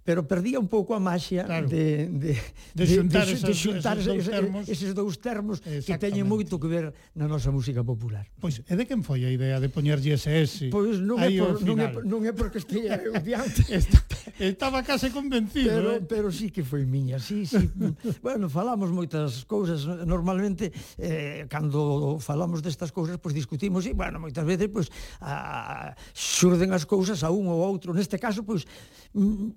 [0.04, 1.70] pero perdía un pouco a maxia claro.
[1.70, 2.32] de, de,
[2.74, 6.58] de xuntar, de, de, de xuntar esos, esos, termos, eses dous termos que teñen moito
[6.58, 8.26] que ver na nosa música popular.
[8.42, 10.74] Pois, e de quen foi a idea de poñerlle ese S?
[10.74, 13.62] Pois non, é, por, non, é, non é porque estea eu diante.
[13.70, 14.02] Está,
[14.42, 15.70] estaba case convencido.
[15.70, 16.00] Pero, eh?
[16.02, 17.62] pero sí que foi miña, sí, sí.
[18.26, 19.86] bueno, falamos moitas cousas.
[19.86, 24.90] Normalmente, eh, cando falamos destas cousas, pois discutimos e, bueno, moitas veces, pois,
[25.22, 27.94] a, xurden as cousas a un ou a outro.
[27.94, 28.66] Neste caso, pois,
[29.14, 29.54] mm,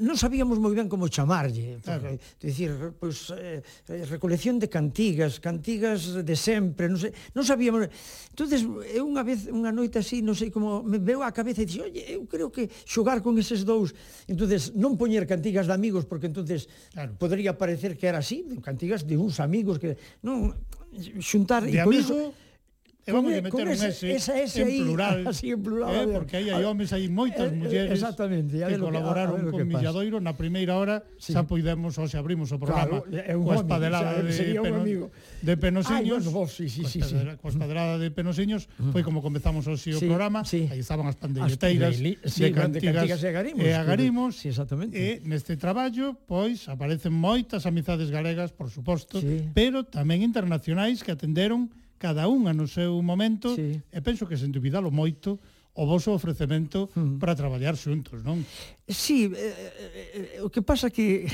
[0.00, 2.40] non sabíamos moi ben como chamarlle, porque, claro.
[2.40, 7.92] dicir, pois eh, eh, recolección de cantigas, cantigas de sempre, non sei, non sabíamos.
[8.32, 11.68] Entonces, eu unha vez, unha noite así, non sei como me veu a cabeza e
[11.68, 13.92] dixo, "Oye, eu creo que xogar con eses dous,
[14.24, 17.12] entonces non poñer cantigas de amigos porque entonces claro.
[17.20, 20.56] podría parecer que era así, cantigas de uns amigos que non
[21.20, 22.16] xuntar de e amigo, por iso,
[23.02, 26.06] E vamos a meter un ese, esa ese en ahí, plural, así en plural eh,
[26.06, 29.58] ver, porque aí hai homes, hai moitas eh, eh, mulleres exactamente, que colaboraron que, con
[29.58, 31.34] que Milladoiro na primeira hora sí.
[31.34, 34.80] xa poidemos, ou xa abrimos o programa claro, coa espadelada amigo, de, peno,
[35.42, 37.18] de Penosiños Ay, bueno, vos, sí, sí, sí, sí.
[37.42, 38.94] coa espadelada de Penosiños mm.
[38.94, 40.70] foi como comezamos hoxe o sí, programa sí.
[40.70, 44.54] aí estaban as pandelleteiras de, sí, de, cantigas, de cantigas e agarimos, e agarimos sí,
[44.54, 44.94] exactamente.
[44.94, 49.50] e neste traballo pois aparecen moitas amizades galegas por suposto, sí.
[49.50, 51.66] pero tamén internacionais que atenderon
[52.02, 53.78] cada unha no seu momento, sí.
[53.78, 55.38] e penso que sen dubidalo moito,
[55.74, 57.16] o voso ofrecemento mm.
[57.16, 58.44] para traballar xuntos, non?
[58.84, 61.24] Sí, eh, eh, eh o que pasa que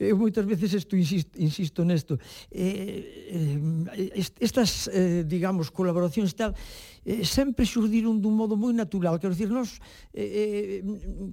[0.00, 2.18] eu moitas veces isto insisto, insisto nesto.
[2.50, 3.60] Eh,
[3.94, 6.58] eh, estas, eh, digamos, colaboracións tal,
[7.06, 9.22] eh, sempre xurdiron dun modo moi natural.
[9.22, 9.78] Quero dicir, nós
[10.10, 11.32] eh, eh,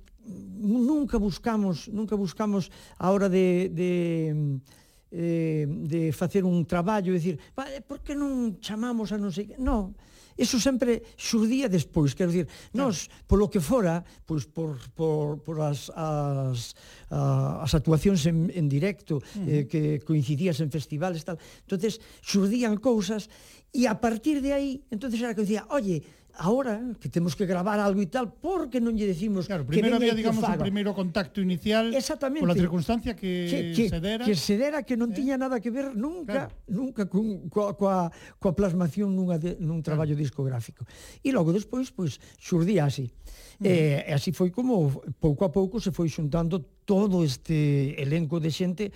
[0.62, 2.70] nunca buscamos, nunca buscamos
[3.02, 3.90] a hora de, de
[5.12, 7.36] eh, de facer un traballo e dicir,
[7.86, 9.60] por que non chamamos a non sei que?
[9.60, 9.94] Non,
[10.38, 15.92] Eso sempre xurdía despois, quero dicir, nós, polo que fora, pois por, por, por as,
[15.94, 16.74] as,
[17.12, 19.46] as actuacións en, en directo, uh -huh.
[19.46, 21.38] eh, que coincidías en festivales, tal,
[21.68, 23.28] entonces xurdían cousas,
[23.72, 26.04] e a partir de aí, entonces era que dicía, oye,
[26.36, 30.08] ahora que temos que gravar algo e tal porque non lle decimos claro, primeiro que
[30.10, 30.62] había digamos un faga.
[30.62, 32.44] o primeiro contacto inicial Exactamente.
[32.44, 35.18] pola circunstancia que, que, que se dera que se dera que non eh?
[35.18, 36.72] tiña nada que ver nunca claro.
[36.72, 40.24] nunca cun, coa, coa, coa plasmación nunha de, nun traballo claro.
[40.24, 40.88] discográfico
[41.22, 43.12] e logo despois pois xurdía así
[43.60, 43.66] mm.
[43.68, 48.42] E eh, e así foi como pouco a pouco se foi xuntando todo este elenco
[48.42, 48.92] de xente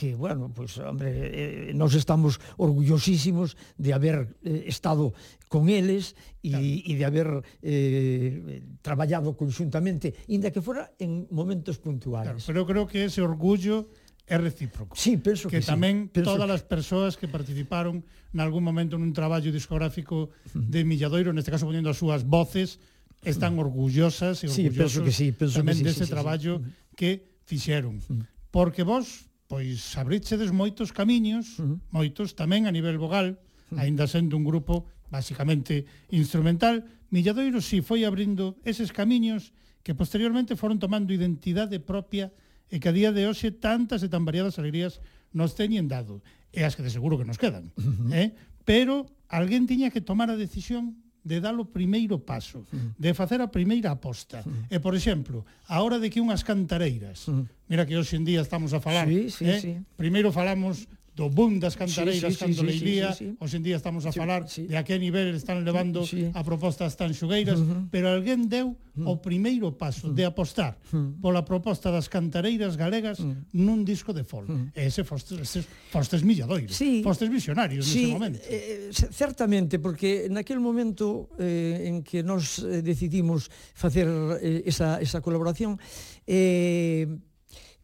[0.00, 5.12] que, bueno, pues, hombre, eh, nos estamos orgullosísimos de haber eh, estado
[5.46, 6.64] con eles e, claro.
[6.64, 7.28] e de haber
[7.60, 12.32] eh, traballado conjuntamente, inda que fora en momentos puntuales.
[12.32, 13.92] Claro, pero eu creo que ese orgullo
[14.24, 14.96] é recíproco.
[14.96, 16.56] Sí, penso que, que tamén sí, todas que...
[16.56, 18.00] as persoas que participaron
[18.32, 22.80] nalgún momento nun traballo discográfico de Milladoiro, neste caso ponendo as súas voces,
[23.20, 26.14] están orgullosas e orgullosos sí, penso que sí, penso tamén que sí, dese sí, sí,
[26.16, 26.72] traballo sí.
[26.96, 27.10] que
[27.44, 28.00] fixeron.
[28.48, 31.76] Porque vos pois abrichedes moitos camiños, uh -huh.
[31.90, 33.82] moitos tamén a nivel vogal, uh -huh.
[33.82, 39.50] aínda sendo un grupo basicamente instrumental, Milladoiro si foi abrindo eses camiños
[39.82, 42.30] que posteriormente foron tomando identidade propia
[42.70, 45.02] e que a día de hoxe tantas e tan variadas alegrías
[45.34, 46.22] nos teñen dado,
[46.54, 48.14] e as que de seguro que nos quedan, uh -huh.
[48.14, 48.28] eh?
[48.62, 52.96] Pero alguén tiña que tomar a decisión de dar o primeiro paso, mm.
[52.96, 54.42] de facer a primeira aposta.
[54.44, 54.72] Mm.
[54.72, 57.68] E, por exemplo, a hora de que unhas cantareiras, mm.
[57.68, 59.60] mira que hoxe en día estamos a falar, sí, sí, eh?
[59.60, 59.72] sí.
[59.96, 60.88] primeiro falamos
[61.20, 63.36] do boom das cantareiras sí, sí, cando sí, leilía, sí, sí, sí.
[63.36, 64.64] hoxendía estamos a sí, falar sí.
[64.64, 66.32] de a que nivel están levando sí.
[66.32, 67.88] a propostas tan xogueiras, uh -huh.
[67.92, 69.12] pero alguén deu uh -huh.
[69.12, 70.16] o primeiro paso uh -huh.
[70.16, 70.32] de uh-huh.
[70.32, 71.20] apostar uh -huh.
[71.20, 73.36] pola proposta das cantareiras galegas uh -huh.
[73.52, 74.48] nun disco de folk.
[74.48, 74.72] Uh -huh.
[74.72, 75.60] E ese fostes, ese
[75.92, 77.04] fostes milladoiro, sí.
[77.04, 78.40] fostes visionarios sí, nese momento.
[78.48, 84.08] Eh, eh, certamente, porque naquel momento eh, en que nos eh, decidimos facer
[84.40, 85.76] eh, esa, esa colaboración,
[86.24, 87.04] eh,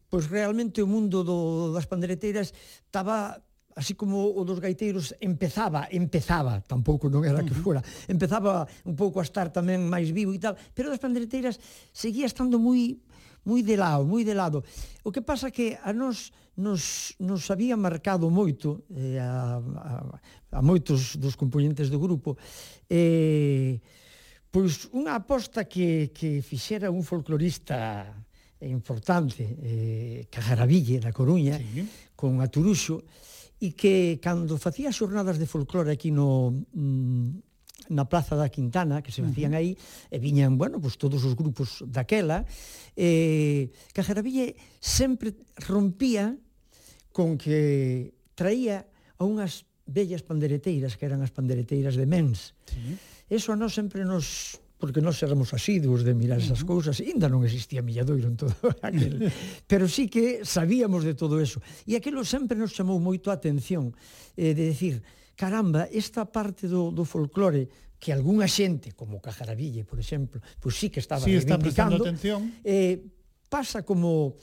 [0.07, 3.39] pois realmente o mundo do, das pandereteiras estaba
[3.77, 9.21] así como o dos gaiteiros empezaba, empezaba, tampouco non era que fora, empezaba un pouco
[9.21, 11.61] a estar tamén máis vivo e tal, pero das pandereteiras
[11.93, 12.97] seguía estando moi
[13.47, 14.59] moi de lado, moi de lado.
[15.07, 19.93] O que pasa que a nós nos, nos había marcado moito eh, a, a,
[20.57, 22.35] a moitos dos componentes do grupo
[22.89, 23.79] eh,
[24.49, 28.09] pois unha aposta que, que fixera un folclorista
[28.65, 31.85] importante eh, Cajaraville, da Coruña, sí.
[32.17, 33.05] con Aturuxo,
[33.61, 37.45] e que cando facía xornadas de folclore aquí no mm,
[37.93, 39.77] na Plaza da Quintana, que se facían aí,
[40.11, 42.43] e viñan, bueno, pues, todos os grupos daquela,
[42.97, 46.35] eh, Cajaraville sempre rompía
[47.13, 48.85] con que traía
[49.17, 52.53] a unhas bellas pandereteiras, que eran as pandereteiras de Mens.
[52.67, 52.97] Sí.
[53.31, 56.71] Eso a nós sempre nos porque nós éramos asiduos de mirar esas uh -huh.
[56.77, 58.53] cousas, ainda non existía milladoiro en todo
[58.85, 59.29] aquel,
[59.65, 61.61] pero sí que sabíamos de todo eso.
[61.89, 63.91] E aquilo sempre nos chamou moito a atención,
[64.37, 65.01] eh, de decir,
[65.33, 70.73] caramba, esta parte do, do folclore que algunha xente, como Cajaraville, por exemplo, pois pues
[70.77, 72.41] sí que estaba sí, reivindicando, está prestando atención.
[72.61, 73.01] Eh,
[73.49, 74.37] pasa como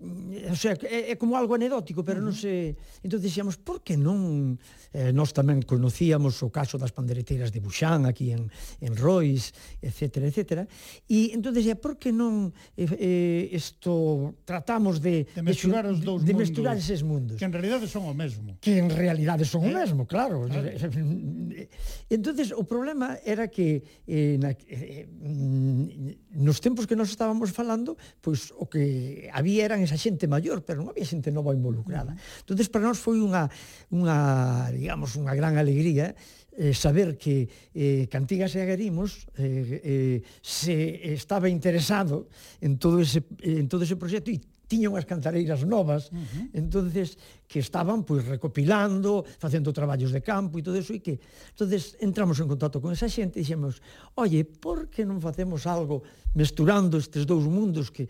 [0.00, 2.32] o sea, é, é como algo anedótico, pero uh -huh.
[2.32, 2.72] non se...
[3.04, 4.56] Entón dixíamos, por que non...
[4.96, 8.48] Eh, nós tamén conocíamos o caso das pandereteiras de Buxán, aquí en,
[8.80, 9.52] en Rois,
[9.84, 10.64] etc, etc.
[11.04, 12.48] E entón dixía, por que non
[12.80, 15.28] eh, eh esto tratamos de...
[15.36, 16.32] De mesturar de, os dous de, mundos.
[16.32, 17.36] De mesturar eses mundos.
[17.36, 18.56] Que en realidade son o mesmo.
[18.64, 19.68] Que en realidade son eh?
[19.68, 20.48] o mesmo, claro.
[20.48, 20.64] claro.
[22.16, 28.00] entonces o problema era que eh, na, eh, mm, nos tempos que nós estábamos falando,
[28.24, 32.14] pois pues, o que había eran esa xente maior, pero non había xente nova involucrada.
[32.14, 32.46] Mm.
[32.46, 33.50] Entonces para nós foi unha
[33.90, 36.14] unha, digamos, unha gran alegría
[36.54, 42.30] eh, saber que eh, Cantigas e Agarimos eh, eh, se estaba interesado
[42.62, 44.38] en todo ese, en todo ese proxecto e
[44.70, 46.54] tiña unhas cantareiras novas, uh -huh.
[46.54, 47.18] entonces
[47.50, 51.18] que estaban pois recopilando, facendo traballos de campo e todo eso e que
[51.50, 53.82] entonces entramos en contacto con esa xente e dixemos,
[54.14, 56.06] "Oye, por que non facemos algo
[56.38, 58.06] mesturando estes dous mundos que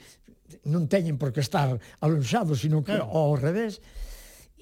[0.67, 3.11] non teñen por que estar alonxados, sino que claro.
[3.13, 3.79] ao revés,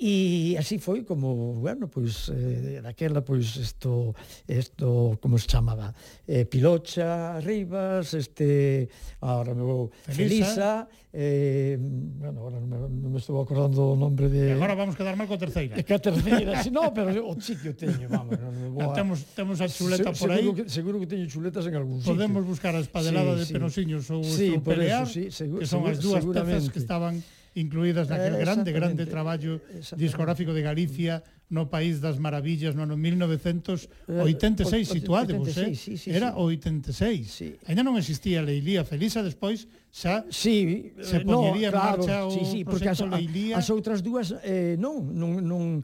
[0.01, 4.15] E así foi como, bueno, pois eh, daquela pois isto
[4.47, 5.91] isto como se chamaba,
[6.23, 8.89] eh, Pilocha, Rivas, este
[9.19, 9.67] agora me
[10.07, 14.55] Felisa, Felisa eh, bueno, agora non me, non me estou acordando o nombre de e
[14.55, 15.75] Agora vamos quedar mal co terceira.
[15.75, 18.71] Que a terceira, si no, pero o chiquio teño, vamos, non me.
[18.95, 20.47] Temos temos a chuleta se, por aí.
[20.47, 22.15] Seguro que, seguro que teño chuletas en algún sitio.
[22.15, 23.53] Podemos buscar a espadelada sí, de sí.
[23.57, 26.79] penosiños ou sí, o pelear, eso, sí, seguro, que son seguro, as dúas pezas que
[26.79, 27.19] estaban
[27.59, 29.59] incluídas naquele eh, grande, grande traballo
[29.99, 35.75] discográfico de Galicia no País das Maravillas no ano eh, 1986, situádevos, eh?
[35.75, 36.93] Sí, sí, era 86.
[37.27, 37.57] Sí.
[37.67, 42.17] Ainda non existía Leilía Felisa, despois xa sí, se eh, poñería no, claro, en marcha
[42.29, 43.57] o sí, sí, porque as, Leilía.
[43.57, 45.83] As outras dúas eh, non, non, non...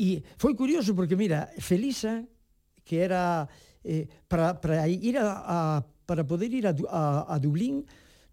[0.00, 2.24] E foi curioso porque, mira, Felisa,
[2.86, 3.44] que era...
[3.80, 5.58] Eh, para, para ir a, a
[6.04, 7.86] para poder ir a, a, a Dublín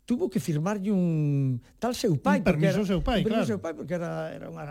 [0.08, 3.52] tuvo que firmarlle un tal seu pai, un permiso era, seu pai, un permiso claro.
[3.52, 4.66] seu pai porque era era unha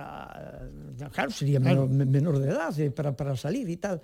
[0.96, 2.08] eh, claro, sería menor, claro.
[2.08, 4.00] menor de edade eh, para para salir e tal.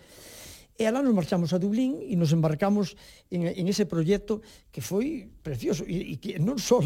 [0.76, 2.96] E alá nos marchamos a Dublín e nos embarcamos
[3.28, 4.40] en, en ese proxecto
[4.72, 6.80] que foi precioso e, e que non só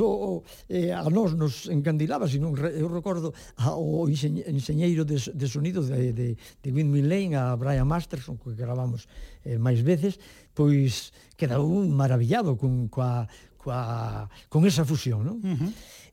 [0.71, 6.29] eh, a nós nos encandilaba, sino eu recordo ao enxeñeiro de, de sonido de, de,
[6.35, 9.11] de Windmill Lane, a Brian Masterson, que gravamos
[9.43, 10.19] eh, máis veces,
[10.55, 13.31] pois quedou maravillado con, coa,
[13.67, 15.27] coa, con esa fusión.
[15.27, 15.43] Non?
[15.43, 15.71] Uh -huh.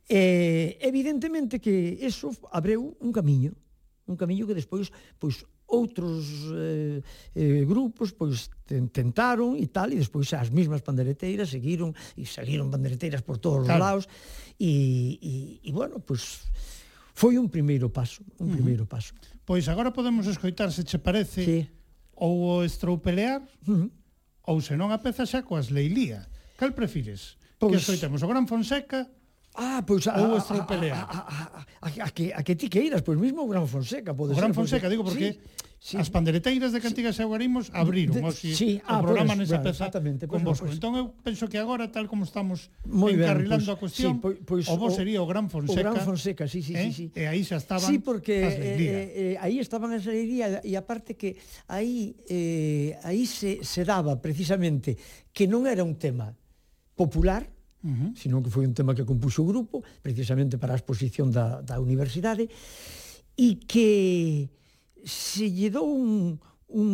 [0.09, 3.53] eh, evidentemente que eso abreu un camiño,
[4.09, 4.89] un camiño que despois
[5.21, 7.01] pois outros eh,
[7.33, 13.25] eh, grupos pois tentaron e tal e despois as mesmas pandereteiras seguiron e seguiron pandereteiras
[13.25, 13.73] por todos claro.
[13.73, 14.05] os lados
[14.59, 15.33] e, e,
[15.65, 16.45] e bueno, pois
[17.13, 18.55] foi un primeiro paso, un uh -huh.
[18.57, 19.13] primeiro paso.
[19.45, 21.59] Pois agora podemos escoitar se che parece sí.
[22.17, 23.87] ou o estroupelear uh -huh.
[24.49, 26.29] ou senón a peza xa coas leilía.
[26.57, 27.37] Cal prefires?
[27.63, 27.71] Pois...
[27.71, 29.07] Que escoitemos o Gran Fonseca
[29.55, 30.41] Ah, pois a, ou a.
[30.41, 34.33] A, a, a, a, que, a que ti queiras, pois mesmo o Gran Fonseca pode
[34.33, 34.57] o Gran ser.
[34.57, 35.37] Fonseca, digo, porque
[35.77, 35.97] sí, sí.
[36.01, 37.21] as pandereteiras de Cantigas sí.
[37.21, 39.93] e Aguarimos abriron de, de, o, si, sí, ah, o programa pues, nesa bueno, peza
[40.25, 40.57] con pois, vos.
[40.57, 40.73] Pues, pois.
[40.81, 44.21] entón eu penso que agora, tal como estamos Muy encarrilando ben, pues, a cuestión, sí,
[44.25, 45.85] pois, pois, o vos sería o Gran Fonseca.
[45.85, 46.89] O Gran Fonseca, sí, sí, eh?
[46.89, 47.05] sí, sí.
[47.13, 50.73] E aí xa estaban sí, porque, as eh, eh, eh, aí estaban as leiría e
[50.73, 51.37] aparte que
[51.69, 54.97] aí, eh, aí se, se daba precisamente
[55.29, 56.33] que non era un tema
[56.97, 57.52] popular,
[57.83, 58.11] uh -huh.
[58.15, 61.79] sino que foi un tema que compuxo o grupo, precisamente para a exposición da, da
[61.79, 62.49] universidade,
[63.37, 64.49] e que
[65.03, 66.39] se lle dou un,
[66.71, 66.87] un,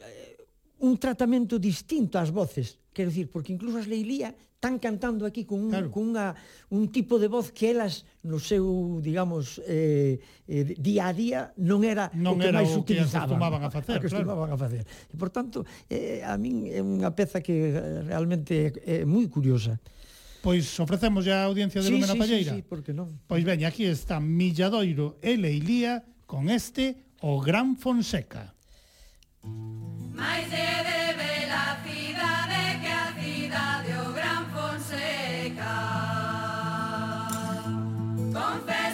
[0.00, 0.36] eh,
[0.78, 5.60] un tratamento distinto ás voces, quero dicir, porque incluso as Leilía están cantando aquí con,
[5.60, 5.90] un, claro.
[5.92, 6.32] con unha,
[6.72, 10.18] un tipo de voz que elas no seu, digamos, eh,
[10.48, 13.36] eh, día a día non era non o que era máis o utilizaban.
[13.36, 14.56] Non era o que acostumaban a facer, a que acostumaban claro.
[14.56, 14.84] a facer.
[15.12, 15.58] E, por tanto,
[15.92, 19.76] eh, a min é unha peza que eh, realmente é moi curiosa.
[20.46, 22.52] Pois ofrecemos ya a audiencia de sí, Lumena sí, Palleira.
[22.52, 23.18] Sí, sí, porque non.
[23.26, 28.54] Pois veña, aquí está Milladoiro e Leilía con este O Gran Fonseca.
[29.42, 35.74] Mais é de bela cidade que a cidade o Gran Fonseca.
[38.30, 38.85] Confere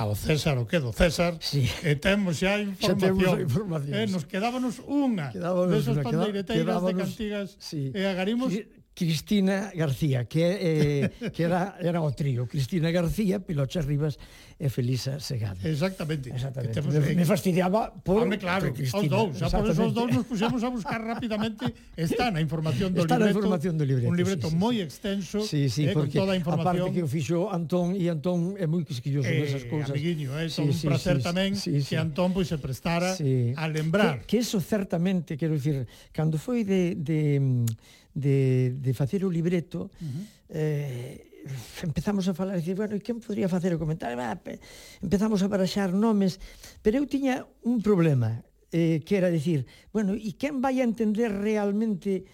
[0.00, 1.68] ao César o que do César sí.
[1.84, 3.92] e temos xa información, xa temos información.
[3.92, 5.28] Eh, nos quedábanos unha
[5.68, 7.92] desos pandeireteiras quedábanos, de cantigas sí.
[7.92, 8.64] e agarimos sí
[9.00, 12.44] Cristina García, que, eh, que era, era o trío.
[12.44, 14.20] Cristina García, Pilocha Rivas
[14.60, 15.64] e Felisa Segade.
[15.64, 16.28] Exactamente.
[16.28, 16.84] Exactamente.
[16.84, 19.24] Me, me fastidiaba por, Home, claro, por Cristina.
[19.24, 21.72] Os dous, xa por esos dous nos pusemos a buscar rapidamente.
[21.96, 23.24] Está na información do Está libreto.
[23.24, 24.12] Está na información do libreto.
[24.12, 24.60] Un libreto sí, sí.
[24.60, 26.84] moi extenso, sí, sí, eh, porque, con toda a información.
[26.84, 29.96] Aparte que o fixo Antón, e Antón é moi quisquilloso eh, nesas cousas.
[29.96, 32.60] Amiguinho, é eh, sí, un sí, placer sí, tamén sí, sí, que Antón pois, se
[32.60, 33.56] prestara sí.
[33.56, 34.28] a lembrar.
[34.28, 37.64] Que, que eso certamente, quero dicir, cando foi de, de mm,
[38.14, 40.24] de, de facer o libreto, uh -huh.
[40.50, 41.30] eh,
[41.82, 44.18] empezamos a falar, e dicir, bueno, e quen podría facer o comentario?
[44.20, 44.36] Ah,
[45.00, 46.38] empezamos a baraxar nomes,
[46.84, 51.32] pero eu tiña un problema, eh, que era dicir, bueno, e quen vai a entender
[51.32, 52.28] realmente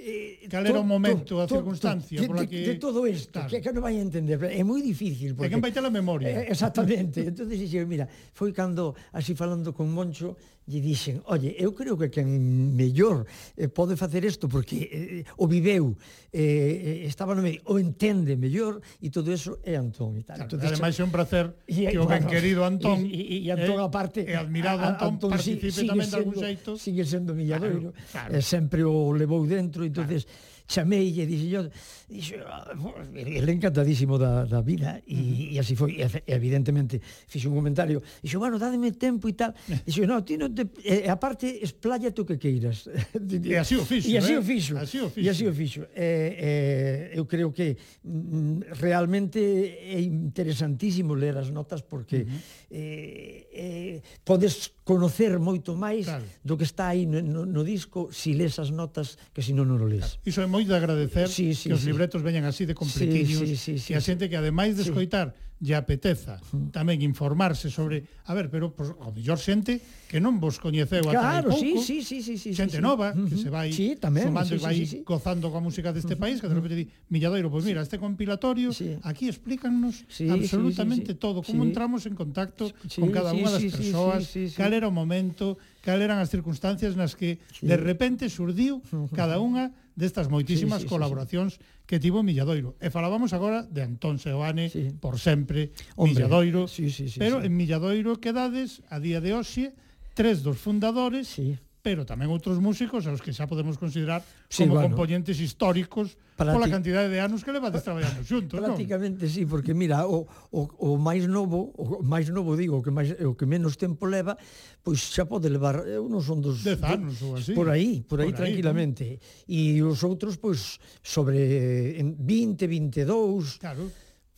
[0.00, 3.46] eh, cal era o momento, a circunstancia de, to, que de, todo isto, estar.
[3.52, 6.40] que, que non vai entender, é moi difícil porque, E quen vai ter a memoria.
[6.40, 7.20] Eh, exactamente.
[7.20, 10.40] Entonces dixen, mira, foi cando así falando con Moncho
[10.70, 12.30] lle dixen, olle, eu creo que quen
[12.78, 13.26] mellor
[13.58, 15.98] eh, pode facer isto porque eh, o viveu,
[16.30, 20.46] eh, estaba no medio, o entende mellor e todo eso é Antón e tal.
[20.46, 23.50] Entón, ademais é un placer y, que o bueno, ben querido Antón e, e, e
[23.50, 26.78] Antón eh, aparte e admirado Antón, Antón participe tamén de algún xeito.
[26.78, 28.30] Sigue sendo milladoiro, claro, claro.
[28.38, 31.66] eh, sempre o levou dentro, entonces claro chamei e dixe yo,
[32.06, 32.70] dixo, ah,
[33.14, 38.38] el encantadísimo da, da vida e, e así foi, e, evidentemente fixo un comentario, dixo,
[38.38, 39.50] bueno, dádeme tempo e tal,
[39.86, 42.86] dixo, no, ti non te e, aparte, esplállate o que queiras
[43.18, 44.38] e así o fixo, e así eh?
[44.38, 45.18] o fixo, así o fixo.
[45.18, 45.82] e así o fixo.
[45.90, 47.74] E, e, eu creo que
[48.06, 55.74] mm, realmente é interesantísimo ler as notas porque uh -huh eh, eh, podes conocer moito
[55.74, 56.24] máis claro.
[56.46, 59.66] do que está aí no, no, no disco si les as notas que si non,
[59.66, 60.16] non o les.
[60.16, 60.30] Claro.
[60.30, 61.90] Iso é moi de agradecer sí, sí, que os sí.
[61.90, 64.86] libretos veñan así de completiños sí, sí, sí, sí, e a xente que ademais de
[64.86, 66.40] escoitar sí lle apeteza
[66.72, 69.76] tamén informarse sobre, a ver, pero pues, ao mellor xente
[70.08, 71.84] que non vos coñeceu claro, ata claro, pouco.
[71.84, 72.84] Sí, sí, sí, sí, sí, xente sí, sí.
[72.84, 75.92] nova que se vai sí, tamén, sumando sí, e vai sí, sí, gozando coa música
[75.92, 78.96] deste país, que de repente di, Milladoiro, pois pues mira, este compilatorio sí.
[79.04, 81.24] aquí explícanos sí, absolutamente sí, sí, sí.
[81.28, 81.68] todo, como sí.
[81.68, 84.56] entramos en contacto sí, con cada sí, unha das sí, persoas, sí, sí, sí, sí.
[84.56, 87.68] cal era o momento, cal eran as circunstancias nas que sí.
[87.68, 88.80] de repente surdiu
[89.12, 91.84] cada unha destas moitísimas sí, sí, colaboracións sí, sí.
[91.86, 92.76] que tivo Milladoiro.
[92.80, 94.94] E falábamos agora de Antón Seoane, sí.
[94.98, 96.68] por sempre, Hombre, Milladoiro.
[96.68, 97.46] Sí, sí, sí, pero sí.
[97.46, 99.74] en Milladoiro quedades, a día de hoxe,
[100.14, 104.76] tres dos fundadores sí pero tamén outros músicos aos que xa podemos considerar sí, como
[104.76, 106.52] bueno, componentes históricos Prati...
[106.52, 109.32] pola cantidade de anos que levades traballando xuntos, Prácticamente non?
[109.32, 113.16] sí, porque mira, o, o, o máis novo, o máis novo digo, o que máis
[113.20, 114.36] o que menos tempo leva,
[114.84, 117.52] pois xa pode levar, eh, eu non son dos 10 anos ou así.
[117.56, 119.20] Por aí, por aí por tranquilamente.
[119.48, 123.60] E os outros pois sobre 20, 22.
[123.60, 123.88] Claro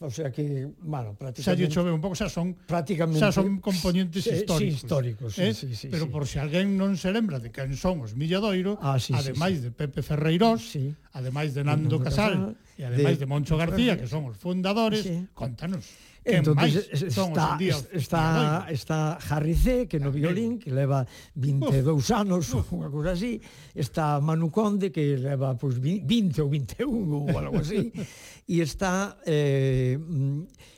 [0.02, 1.66] O sea que, bueno, prácticamente...
[1.66, 4.58] Xa chove un pouco, xa son, prácticamente, xa son componentes sí, históricos.
[4.58, 5.54] Sí, históricos, eh?
[5.54, 5.70] sí, eh?
[5.70, 6.10] sí, sí, Pero sí.
[6.10, 9.62] por se si alguén non se lembra de quen son os Milladoiro, ah, sí, ademais
[9.62, 9.64] sí, sí.
[9.66, 10.90] de Pepe Ferreirós, sí.
[11.14, 14.34] ademais de Nando Nando Casal, Casal, e ademais de, de Moncho García, que son os
[14.34, 15.30] fundadores, sí.
[15.38, 15.86] contanos.
[16.24, 17.58] Entonces está,
[17.92, 21.04] está, está Harry C, que no violín, que leva
[21.34, 23.42] 22 uf, anos, ou unha cousa así,
[23.74, 27.90] está Manu Conde, que leva pois, pues, 20 ou 21 ou algo así,
[28.46, 29.98] e está eh,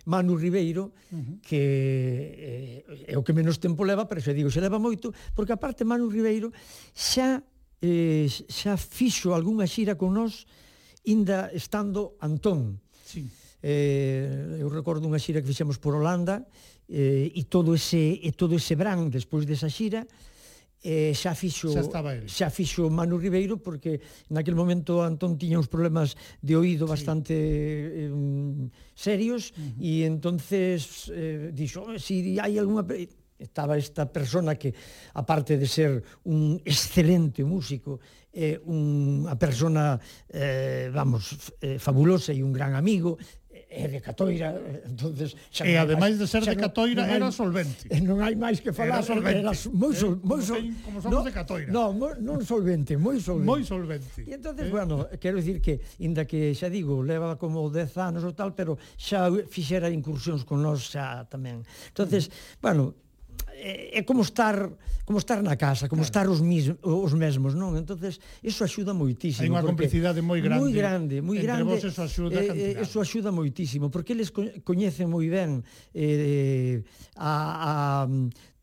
[0.09, 0.97] Manu Ribeiro,
[1.45, 5.53] que eh, é o que menos tempo leva, pero xa digo, se leva moito, porque
[5.53, 6.57] aparte Manu Ribeiro
[6.97, 7.45] xa,
[7.85, 10.49] eh, xa fixo algunha xira con nós,
[11.05, 12.81] inda estando Antón.
[13.05, 16.45] Sí eh, eu recordo unha xira que fixemos por Holanda
[16.85, 20.05] eh, e todo ese e todo ese bran despois desa xira
[20.85, 22.29] eh, xa fixo xa, estaba ele.
[22.29, 26.13] xa fixo Manu Ribeiro porque naquel momento Antón tiña uns problemas
[26.45, 28.05] de oído bastante sí.
[28.05, 29.81] eh, serios uh -huh.
[29.81, 32.85] e entonces eh, dixo, se si hai algunha
[33.41, 34.77] estaba esta persona que
[35.17, 37.99] aparte de ser un excelente músico
[38.35, 39.97] é eh, unha persona
[40.27, 43.15] eh, vamos eh, fabulosa e un gran amigo
[43.75, 44.55] é de Catoira,
[44.87, 47.91] entonces xa E ademais de ser de Catoira non, era solvente.
[48.07, 49.43] Non hai máis que falar, era, solvente.
[49.43, 51.71] era moi sol, eh, moi sol, como somos no, de Catoira.
[51.75, 53.51] No, mo, non solvente, moi solvente.
[53.51, 54.23] Moi solvente.
[54.23, 54.71] E entonces, eh.
[54.71, 58.79] bueno, quero dicir que inda que xa digo, leva como 10 anos ou tal, pero
[58.95, 61.67] xa fixera incursións con nós xa tamén.
[61.91, 62.63] Entonces, mm.
[62.63, 63.04] bueno,
[63.55, 64.71] é, é como estar
[65.05, 66.09] como estar na casa, como claro.
[66.09, 67.77] estar os mis, os mesmos, non?
[67.77, 69.45] Entonces, iso axuda moitísimo.
[69.45, 70.65] Hai unha complicidade moi grande.
[70.65, 71.61] Moi grande, moi grande.
[71.61, 74.33] Entre vos eso axuda eh, eh Eso axuda moitísimo, porque eles
[74.65, 75.61] coñecen moi ben
[75.93, 76.81] eh,
[77.21, 78.09] a, a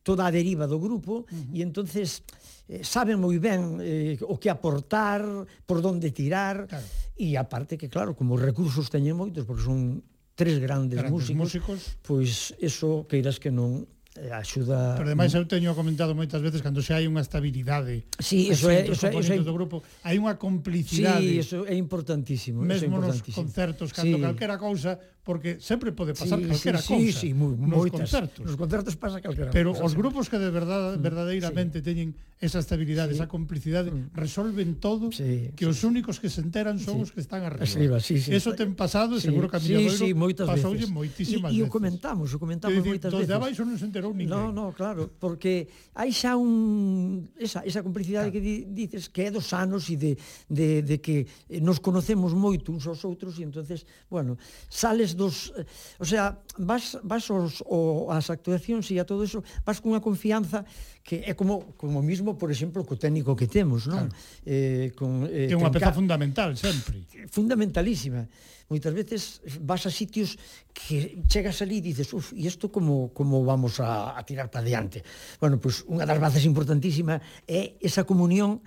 [0.01, 1.53] toda a deriva do grupo uh -huh.
[1.53, 2.26] e entonces
[2.65, 5.22] eh, saben moi ben eh, o que aportar,
[5.69, 6.85] por onde tirar claro.
[7.22, 10.01] e aparte que claro, como recursos teñen moitos porque son
[10.34, 13.85] tres grandes, grandes músicos, músicos, pois eso queiras que non
[14.18, 18.04] Eh, axuda Pero ademais eu teño comentado moitas veces cando xa hai unha estabilidade.
[18.20, 21.24] Si, sí, eso é, eso, eso é, do grupo, hai unha complicidade.
[21.24, 23.32] Si, sí, eso é importantísimo, Mesmo eso é importantísimo.
[23.32, 24.24] nos concertos, cando sí.
[24.28, 27.19] calquera cousa, porque sempre pode pasar sí, calquera sí, cousa.
[27.19, 28.41] Sí, sí, moi, nos moitas, concertos.
[28.41, 29.85] Nos concertos pasa calquera Pero cousa.
[29.85, 31.85] os grupos que de verdade mm, verdadeiramente sí.
[31.85, 32.10] teñen
[32.41, 33.22] esa estabilidade, sí.
[33.22, 34.18] esa complicidade, mm.
[34.18, 35.69] resolven todo, sí, que sí.
[35.69, 37.02] os únicos que se enteran son sí.
[37.06, 37.69] os que están arriba.
[37.69, 41.53] arriba sí, sí, Eso ten pasado, sí, seguro que a miña sí, sí, pasoulle moitísimas
[41.53, 41.61] e, veces.
[41.61, 43.30] E o comentamos, o comentamos dicir, moitas veces.
[43.30, 44.34] De abaixo non se enterou ninguén.
[44.34, 48.41] No, no, claro, porque hai xa un esa, esa complicidade claro.
[48.41, 50.18] que di, dices que é dos anos e de,
[50.49, 51.30] de, de que
[51.61, 55.54] nos conocemos moito uns aos outros e entonces, bueno, sales despois dos...
[56.00, 60.66] O sea, vas, vas os, o, as actuacións e a todo eso, vas cunha confianza
[61.04, 64.08] que é como como mismo, por exemplo, co técnico que temos, non?
[64.08, 64.46] Claro.
[64.46, 67.04] Eh, con, eh, é unha peza fundamental, sempre.
[67.34, 68.30] Fundamentalísima.
[68.70, 69.22] Moitas veces
[69.60, 70.38] vas a sitios
[70.72, 74.64] que chegas ali e dices, uf, e isto como, como vamos a, a tirar para
[74.64, 75.04] diante?
[75.42, 77.20] Bueno, pois pues, unha das bazas importantísima
[77.50, 78.62] é esa comunión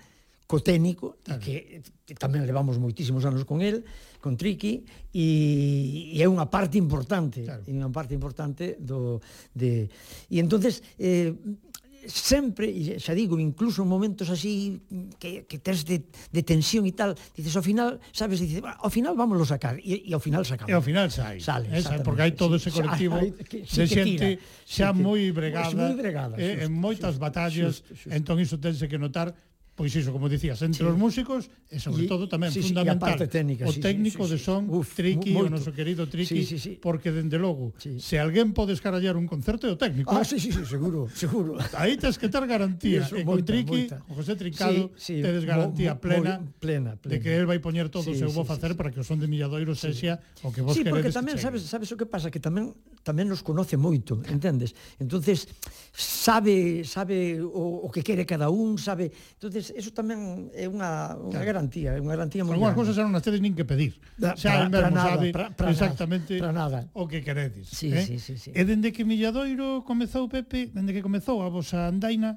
[0.47, 1.41] co técnico, claro.
[1.41, 3.85] que, que tamén levamos moitísimos anos con el,
[4.21, 5.27] con Triqui, e,
[6.13, 7.65] e é unha parte importante, claro.
[7.65, 9.25] unha parte importante do
[9.57, 9.89] de
[10.29, 11.33] e entonces eh
[12.07, 12.69] sempre,
[13.01, 14.81] xa digo, incluso en momentos así
[15.19, 19.17] que, que tes de, de tensión e tal, dices, ao final, sabes, dices, ao final
[19.17, 20.71] vamos a sacar, e, e ao final sacamos.
[20.71, 23.87] E ao final sai, sale, eh, sai porque hai todo ese colectivo sí, que, de
[23.89, 24.29] xente
[24.69, 28.13] xa moi bregada, moi bregada eh, xusto, en moitas xusto, batallas, xusto, xusto.
[28.13, 29.33] entón iso tense que notar,
[29.75, 30.87] Pois iso, como dicías, entre sí.
[30.87, 34.31] os músicos e sobre y, todo tamén sí, fundamental parte técnica, o sí, técnico sí,
[34.31, 36.73] sí, de son Uf, Triqui, o noso querido Triqui, sí, sí, sí.
[36.79, 37.99] porque dende logo, sí.
[37.99, 40.15] se alguén pode escarallar un concerto é o técnico.
[40.15, 40.31] Ah, eh.
[40.31, 41.59] sí, sí, sí, seguro, seguro.
[41.75, 43.99] Aí tes que ter garantía, eso, e con moita, Triqui, moita.
[44.07, 46.33] con José Trincado, sí, sí, tedes garantía mo, mo, plena,
[46.63, 48.79] plena, plena de que el vai poñer todo sí, o seu sí, bo facer sí,
[48.79, 49.91] para que o son de Milladoiro sí.
[49.91, 51.03] sexa o que vos sí, queredes.
[51.03, 54.71] Sí, porque tamén sabes, sabes o que pasa que tamén tamén nos conoce moito, entendes?
[55.03, 55.51] Entonces
[55.91, 59.11] sabe sabe o, o que quere cada un, sabe.
[59.11, 61.49] Entonces entonces eso tamén é unha, unha claro.
[61.49, 62.77] garantía, é unha garantía moi grande.
[62.77, 63.97] cousas non as tedes nin que pedir.
[64.21, 66.85] Da, xa el mesmo nada, sabe pra, pra exactamente pra nada.
[66.93, 67.73] o que queredes.
[67.73, 68.05] Sí, eh?
[68.05, 68.51] sí, sí, sí.
[68.53, 72.37] E dende que Milladoiro comezou Pepe, dende que comezou a vosa andaina,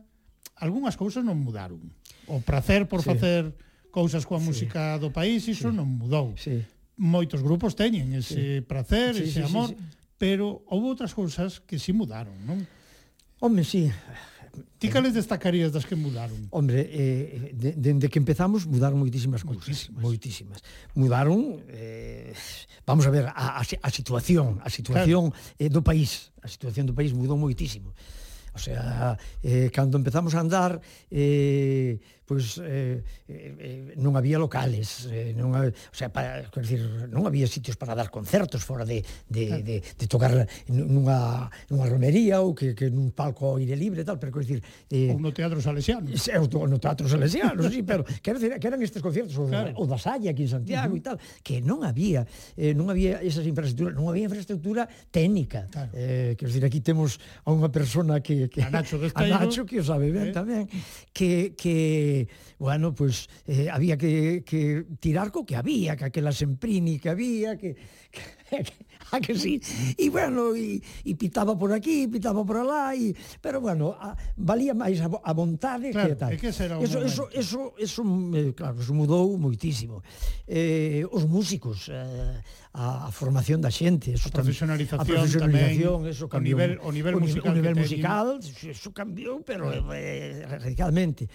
[0.55, 1.83] algunhas cousas non mudaron.
[2.31, 3.11] O prazer por sí.
[3.11, 3.51] facer
[3.91, 5.75] cousas coa música do país, iso sí.
[5.75, 6.31] non mudou.
[6.39, 6.63] Sí.
[6.97, 8.63] Moitos grupos teñen ese sí.
[8.63, 9.83] sí, ese sí, amor, sí, sí.
[10.15, 12.63] pero houve outras cousas que si sí mudaron, non?
[13.37, 13.85] Home, sí.
[14.77, 16.47] Ti cales destacarías das que mudaron?
[16.51, 19.65] Hombre, eh, dende de, de que empezamos mudaron moitísimas cousas.
[19.65, 20.01] Moitísimas.
[20.01, 20.59] moitísimas.
[20.93, 22.33] Mudaron, eh,
[22.85, 25.55] vamos a ver, a, a, a situación, a situación claro.
[25.57, 26.29] eh, do país.
[26.41, 27.93] A situación do país mudou moitísimo.
[28.57, 30.81] O sea, eh, cando empezamos a andar,
[31.13, 32.99] eh, pois eh,
[33.31, 36.67] eh, non había locales, eh, non, había, o sea, para, quer
[37.07, 38.99] non había sitios para dar concertos fora de,
[39.31, 44.03] de, de, de tocar nunha, nunha romería ou que, que nun palco ao aire libre
[44.03, 46.07] e tal, pero quer decir, Eh, ou no Teatro Salesiano.
[46.11, 49.71] É, ou no Teatro Salesiano, sí, pero quero dizer, que eran estes concertos, o, claro.
[49.75, 50.99] o da Salla aquí en Santiago uh -huh.
[50.99, 55.67] e tal, que non había, eh, non había esas infraestructuras, non había infraestructura técnica.
[55.71, 55.91] Claro.
[55.93, 58.47] Eh, quero dizer, aquí temos a unha persona que...
[58.47, 60.35] que a Nacho, a Nacho que o sabe ben eh?
[60.35, 60.71] tamén,
[61.11, 62.16] que, que
[62.57, 67.57] bueno, pues eh, había que, que tirar co que había, que aquelas emprini que había,
[67.57, 67.75] que,
[68.09, 68.37] que
[69.11, 69.61] a que sí.
[69.97, 74.73] E bueno, e, e pitaba por aquí, pitaba por alá, e, pero bueno, a, valía
[74.73, 76.31] máis a, a vontade claro, que tal.
[76.37, 77.31] Que será eso, momento.
[77.31, 80.03] eso, eso, eso, claro, eso mudou moitísimo.
[80.47, 82.39] Eh, os músicos, eh,
[82.77, 86.59] a, a formación da xente, eso a profesionalización, a profesionalización tamén, eso cambiou.
[86.59, 91.27] O nivel, o nivel musical, o, nivel musical, musical eso cambiou, pero eh, radicalmente.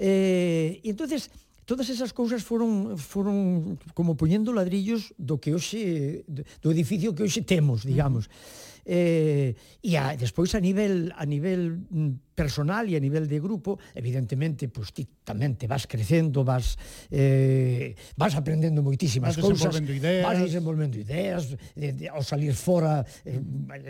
[0.00, 1.28] Eh, e entonces
[1.68, 6.24] todas esas cousas foron foron como poñendo ladrillos do que hoxe
[6.64, 8.26] do edificio que hoxe temos, digamos.
[8.26, 8.68] Uh -huh.
[8.86, 9.54] Eh,
[9.84, 14.68] e a, despois a nivel a nivel mm, personal e a nivel de grupo, evidentemente,
[14.68, 16.74] pois pues, ti tamén te vas crecendo, vas
[17.10, 20.26] eh, vas aprendendo moitísimas vas cousas, ideas.
[20.26, 23.38] vas desenvolvendo ideas, de, de, ao salir fora eh,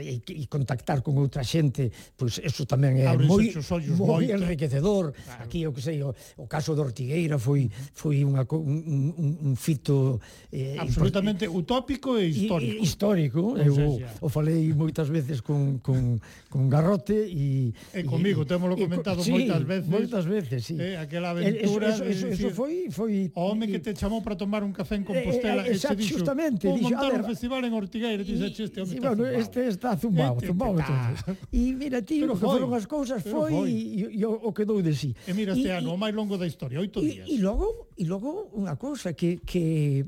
[0.00, 3.48] e, e contactar con outra xente, pois pues, eso tamén é moi
[3.96, 4.36] moi moito.
[4.36, 5.16] enriquecedor.
[5.16, 5.40] Claro.
[5.40, 9.54] Aquí o que sei, o, o caso de Ortigueira foi foi unha un, un, un
[9.56, 10.20] fito
[10.52, 12.76] eh, absolutamente utópico e histórico.
[12.76, 13.74] E, histórico, eu
[14.20, 16.20] o, o falei moitas veces con con
[16.52, 19.88] con Garrote e, e comigo Digo, temoslo comentado sí, moitas veces.
[19.88, 20.76] Moitas veces, sí.
[20.80, 23.78] Eh, aquela eh, aventura eso, eso, eso, de decir, eso foi foi o home que
[23.78, 26.66] te chamou para tomar un café en eh, Compostela eh, eh, e che dixo, justamente,
[26.66, 29.40] vou dixo, montar ver, un festival en Ortigueira, dixo, este home sí, está bueno, zumbado.
[29.40, 30.80] Este está zumbado, este zumbado.
[31.52, 35.12] E mira ti, o que foron as cousas foi e o que dou de si.
[35.28, 37.28] E mira este ano, o máis longo da historia, oito días.
[37.28, 40.06] E logo, e logo unha cousa que que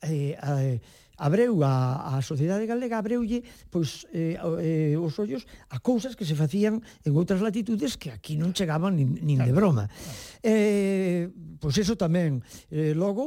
[0.00, 6.16] eh, eh abreu a, a sociedade galega abreulle pois eh, eh, os ollos a cousas
[6.16, 9.84] que se facían en outras latitudes que aquí non chegaban nin, nin claro, de broma.
[9.88, 10.34] Claro.
[10.44, 12.44] Eh, pois eso tamén.
[12.68, 13.24] Eh, logo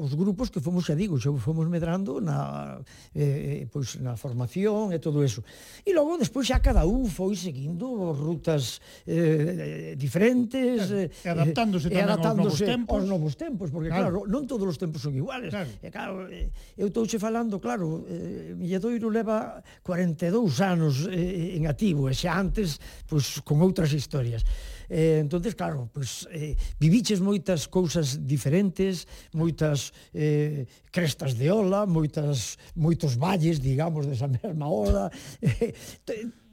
[0.00, 2.80] os grupos que fomos, xa digo, xa fomos medrando na
[3.12, 5.44] eh, pois na formación e todo eso.
[5.84, 11.86] E logo despois xa cada un foi seguindo rutas eh, diferentes claro, eh, e adaptándose
[11.88, 14.78] eh, tamén adaptándose aos novos tempos, aos novos tempos porque claro, claro non todos os
[14.80, 15.52] tempos son iguales.
[15.52, 15.68] Claro.
[15.84, 16.48] E claro, eh,
[16.80, 22.36] eu estou che falando, claro, eh, Milledoiro leva 42 anos eh, en ativo, e xa
[22.36, 22.76] antes,
[23.08, 24.44] pois, con outras historias.
[24.88, 32.60] Eh, entonces claro, pois, eh, viviches moitas cousas diferentes, moitas eh, crestas de ola, moitas,
[32.76, 35.10] moitos valles, digamos, desa mesma ola.
[35.40, 35.72] Eh,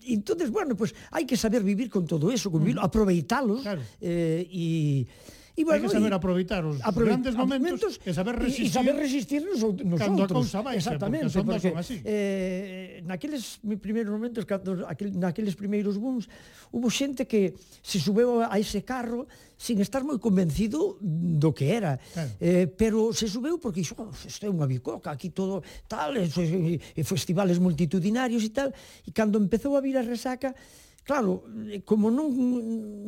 [0.08, 2.88] entonces, bueno, pois, hai que saber vivir con todo eso, con vivir, mm.
[2.88, 3.84] aproveitalos, claro.
[4.00, 5.08] eh, e
[5.54, 8.66] E, bueno, que saber aproveitar os aprove grandes momentos, momentos e saber resistir.
[8.66, 10.26] E, saber resistir nos, nos cando outros.
[10.26, 12.02] Cando a cousa baixa, Exactamente, porque, porque así.
[12.02, 16.26] Eh, naqueles primeiros momentos, cando, aquel, naqueles primeiros booms,
[16.74, 17.54] hubo xente que
[17.86, 22.02] se subeu a ese carro sin estar moi convencido do que era.
[22.02, 22.34] Claro.
[22.42, 26.26] Eh, pero se subeu porque dixo, oh, isto é unha bicoca, aquí todo tal, e,
[26.34, 28.74] e, e festivales multitudinarios e tal.
[29.06, 30.58] E cando empezou a vir a resaca,
[31.04, 32.32] Claro, eh, como non,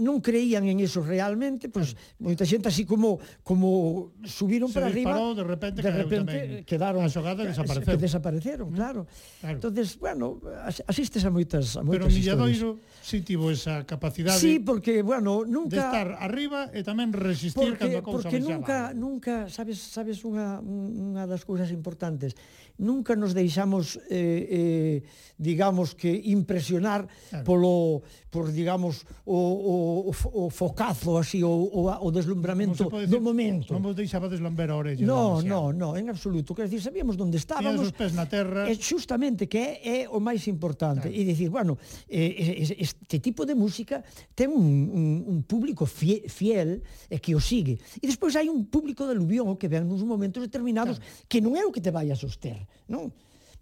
[0.04, 4.92] non creían en eso realmente, pois pues, moita xente así como como subiron Se para
[4.92, 6.34] arriba, de repente, de repente
[6.68, 7.96] quedaron a xogada que desapareceron.
[7.96, 9.02] Que desapareceron, mm, claro.
[9.40, 9.56] claro.
[9.56, 10.44] Entonces, bueno,
[10.92, 14.44] asistes a moitas a moitas Pero Milladoiro si sí tivo esa capacidade.
[14.44, 18.44] Sí, porque bueno, nunca de estar arriba e tamén resistir porque, cando a cousa Porque
[18.44, 22.36] nunca nunca, sabes, sabes unha unha das cousas importantes.
[22.76, 24.96] Nunca nos deixamos eh eh
[25.40, 27.48] digamos que impresionar claro.
[27.48, 27.85] polo
[28.30, 33.72] por digamos o, o, o focazo así o, o, o deslumbramento decir, do momento.
[33.74, 35.04] Non vos deixaba lamber a orella.
[35.04, 36.54] No, no, no, en absoluto.
[36.54, 37.82] Quer dizer, sabíamos onde estábamos.
[37.82, 38.68] Os pés na terra.
[38.68, 41.08] É justamente que é, é o máis importante.
[41.08, 41.16] Claro.
[41.16, 44.04] E dicir, bueno, este tipo de música
[44.36, 47.80] ten un, un, un público fiel, fiel e que o sigue.
[48.02, 51.28] E despois hai un público de aluvión que ven nos momentos determinados claro.
[51.30, 53.12] que non é o que te vai a soster, non?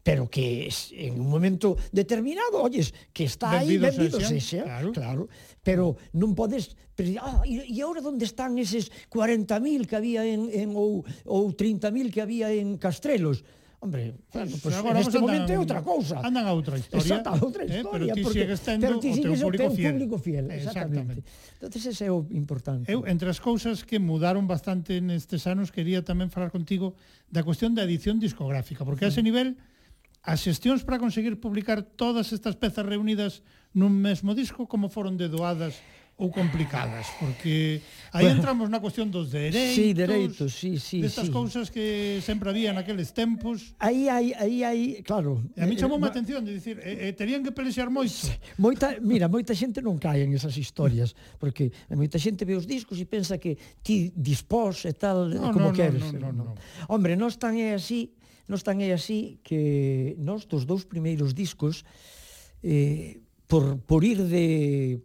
[0.03, 4.91] pero que en un momento determinado, oyes, que está vendido aí, vendido sexa, claro.
[4.91, 5.23] claro,
[5.63, 10.51] pero non podes, pero, ah, e, e agora onde están eses 40.000 que había en,
[10.51, 13.47] en ou, ou 30.000 que había en Castrelos?
[13.83, 16.15] Hombre, bueno, pues agora neste momento andan, é outra cousa.
[16.23, 17.03] Andan a outra historia.
[17.03, 17.83] Exacto, a outra historia.
[17.83, 20.45] Eh, pero ti porque, sigues tendo pero ti sigues o teu público, público fiel.
[20.47, 21.19] Exactamente.
[21.19, 21.59] exactamente.
[21.59, 22.87] Entonces ese é o importante.
[22.87, 26.95] Eu, entre as cousas que mudaron bastante nestes anos, quería tamén falar contigo
[27.27, 29.07] da cuestión da edición discográfica, porque sí.
[29.07, 29.59] a ese nivel
[30.23, 33.43] As xestións para conseguir publicar todas estas pezas reunidas
[33.75, 35.75] nun mesmo disco como foron de doadas
[36.15, 37.81] ou complicadas, porque
[38.13, 39.75] aí bueno, entramos na cuestión dos dereitos.
[39.75, 41.33] Sí, dereitos, sí, sí, destas sí.
[41.33, 43.75] cousas que sempre había naqueles tempos.
[43.83, 45.43] Aí aí aí aí, claro.
[45.57, 48.29] E a mí chamoume eh, a atención de dicir, eh, eh, terían que pelexar moito.
[48.61, 53.01] Moita, mira, moita xente non cae en esas historias, porque moita xente ve os discos
[53.01, 56.13] e pensa que ti dispós e tal no, como no, queres.
[56.13, 56.53] No, no, eh, no, no.
[56.87, 58.13] Hombre, non tan é así
[58.47, 61.87] non tan é así que nos dos dous primeiros discos
[62.63, 64.99] eh, por, por ir de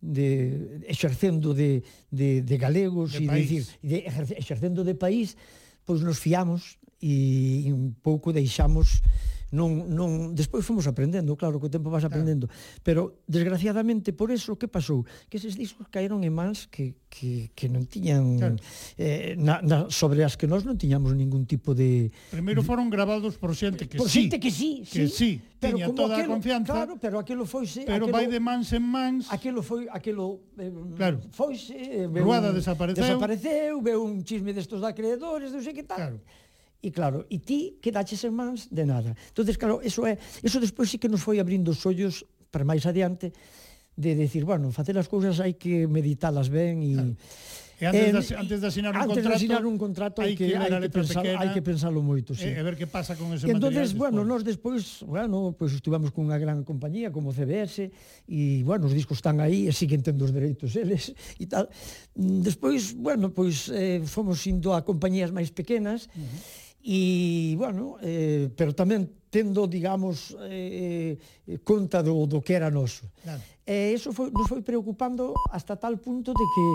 [0.00, 3.48] de exercendo de, de, de galegos de e país.
[3.50, 3.96] de, decir, de
[4.38, 5.34] exercendo de país,
[5.82, 9.02] pois nos fiamos e un pouco deixamos
[9.48, 12.84] non, non, despois fomos aprendendo, claro, que o tempo vas aprendendo, claro.
[12.84, 17.72] pero desgraciadamente por eso que pasou, que eses discos caeron en mans que, que, que
[17.72, 18.56] non tiñan claro.
[19.00, 23.40] eh, na, na, sobre as que nós non tiñamos ningún tipo de Primeiro foron grabados
[23.40, 24.28] por xente que por sí.
[24.28, 26.72] Por xente que sí, que sí, pero tiña toda aquilo, a confianza.
[26.76, 29.32] Claro, pero aquilo foise, pero aquilo, vai de mans en mans.
[29.32, 31.24] Aquilo foi, aquilo eh, claro.
[31.32, 33.00] foise, eh, Ruada desapareceu.
[33.00, 35.96] Desapareceu, veu un chisme destos de acreedores, non sei que tal.
[35.96, 36.20] Claro
[36.78, 39.18] E claro, e ti quedaches en mans de nada.
[39.34, 40.14] Entonces, claro, eso é,
[40.46, 42.22] eso despois sí que nos foi abrindo os ollos
[42.54, 43.34] para máis adiante
[43.98, 47.18] de decir, bueno, facer as cousas hai que meditalas ben e claro.
[47.78, 50.50] E antes, de, antes de asinar un antes contrato, de asinar un contrato hai que,
[50.50, 52.50] que, hai que, pensar, pequena, hai que pensalo moito, sí.
[52.50, 53.86] E, a ver que pasa con ese e entonces, material.
[53.86, 57.86] Entonces, bueno, nós despois, bueno, pois pues, estivemos con unha gran compañía como CBS
[58.26, 61.70] e, bueno, os discos están aí e siguen tendo os dereitos eles e tal.
[62.18, 68.00] Despois, bueno, pois pues, eh, fomos indo a compañías máis pequenas uh -huh e, bueno,
[68.00, 73.04] eh, pero tamén tendo, digamos, eh, eh, conta do, do que era noso.
[73.20, 73.44] Claro.
[73.68, 76.66] E eh, iso foi, nos foi preocupando hasta tal punto de que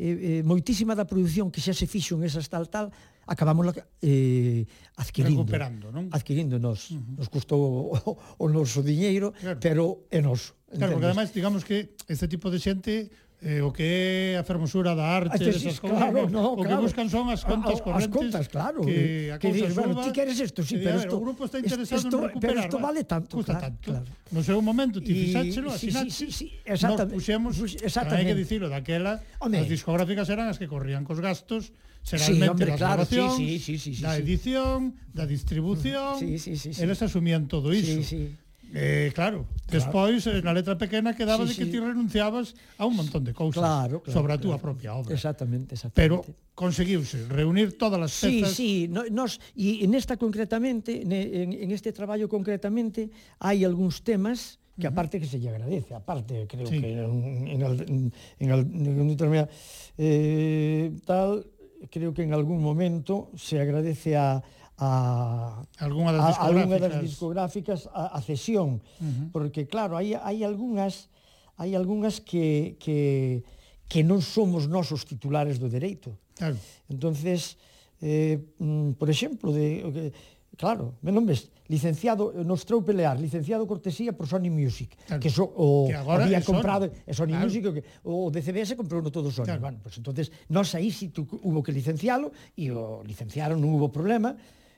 [0.00, 2.88] eh, eh, moitísima da produción que xa se fixo en esas tal tal,
[3.28, 4.64] acabamos eh,
[4.96, 5.44] adquirindo.
[5.44, 6.08] Recuperando, non?
[6.16, 6.88] Adquirindo nos.
[6.88, 7.20] Uh -huh.
[7.20, 9.60] Nos custou o, o noso diñeiro, claro.
[9.60, 10.56] pero é noso.
[10.72, 10.92] Claro, entendes?
[10.96, 15.14] porque ademais, digamos que este tipo de xente eh, o que é a fermosura da
[15.14, 16.82] arte, ah, Estes, esas cousas, claro, no, no, o claro.
[16.82, 18.10] que buscan son as contas ah, correntes.
[18.10, 18.82] As contas, claro.
[18.82, 22.02] Que, a que dices, bueno, ti queres isto, sí, pero isto, o grupo está interesado
[22.02, 22.54] esto, en recuperar.
[22.54, 23.86] Pero isto vale tanto, custa claro, tanto.
[23.94, 24.06] claro.
[24.34, 28.26] No seu momento, ti fixáchelo, sí, asinaches, sí, sí, sí, exactamente, nos puxemos, exactamente.
[28.26, 29.62] hai que dicilo, daquela, Home.
[29.62, 31.70] as discográficas eran as que corrían cos gastos,
[32.02, 36.58] Seralmente sí, hombre, da claro, sí, sí, sí, sí, da edición, da distribución, sí, sí,
[36.58, 36.82] sí, sí.
[36.82, 38.02] eles asumían todo iso.
[38.02, 39.72] Sí, sí Eh, claro, claro.
[39.72, 41.70] despois eh, na letra pequena quedaba sí, de que sí.
[41.72, 44.66] ti renunciabas a un montón de cousas claro, claro, sobre a túa claro.
[44.76, 45.16] propia obra.
[45.16, 45.96] Exactamente, exactamente.
[45.96, 46.20] Pero
[46.52, 48.52] conseguiuse reunir todas as pezas.
[48.52, 53.08] Sí, sí, no, nos e nesta concretamente, en, en este traballo concretamente,
[53.40, 56.78] hai algúns temas que aparte que se lle agradece, aparte creo sí.
[56.78, 59.48] que en, en, al, en, al, en determinada
[59.96, 61.48] eh, tal
[61.90, 64.42] creo que en algún momento se agradece a
[64.78, 69.26] a algunha das discográficas, a, algunha das discográficas a, a cesión, uh -huh.
[69.34, 71.10] porque claro, hai hai algunhas
[71.58, 73.42] hai algunhas que que
[73.90, 76.14] que non somos nós os titulares do dereito.
[76.38, 76.54] Claro.
[76.86, 77.58] Entonces,
[77.98, 80.12] eh, mm, por exemplo, de
[80.58, 85.22] claro, me non ves, licenciado, nos trou pelear, licenciado cortesía por Sony Music, claro.
[85.22, 87.44] que, so, o, que agora había comprado Sony, Sony claro.
[87.46, 89.46] Music, o, que, o de CBS comprou no todo Sony.
[89.46, 89.62] Claro.
[89.62, 93.94] Bueno, pues entonces, nós aí si tu, hubo que licencialo, e o licenciaron, non hubo
[93.94, 94.34] problema,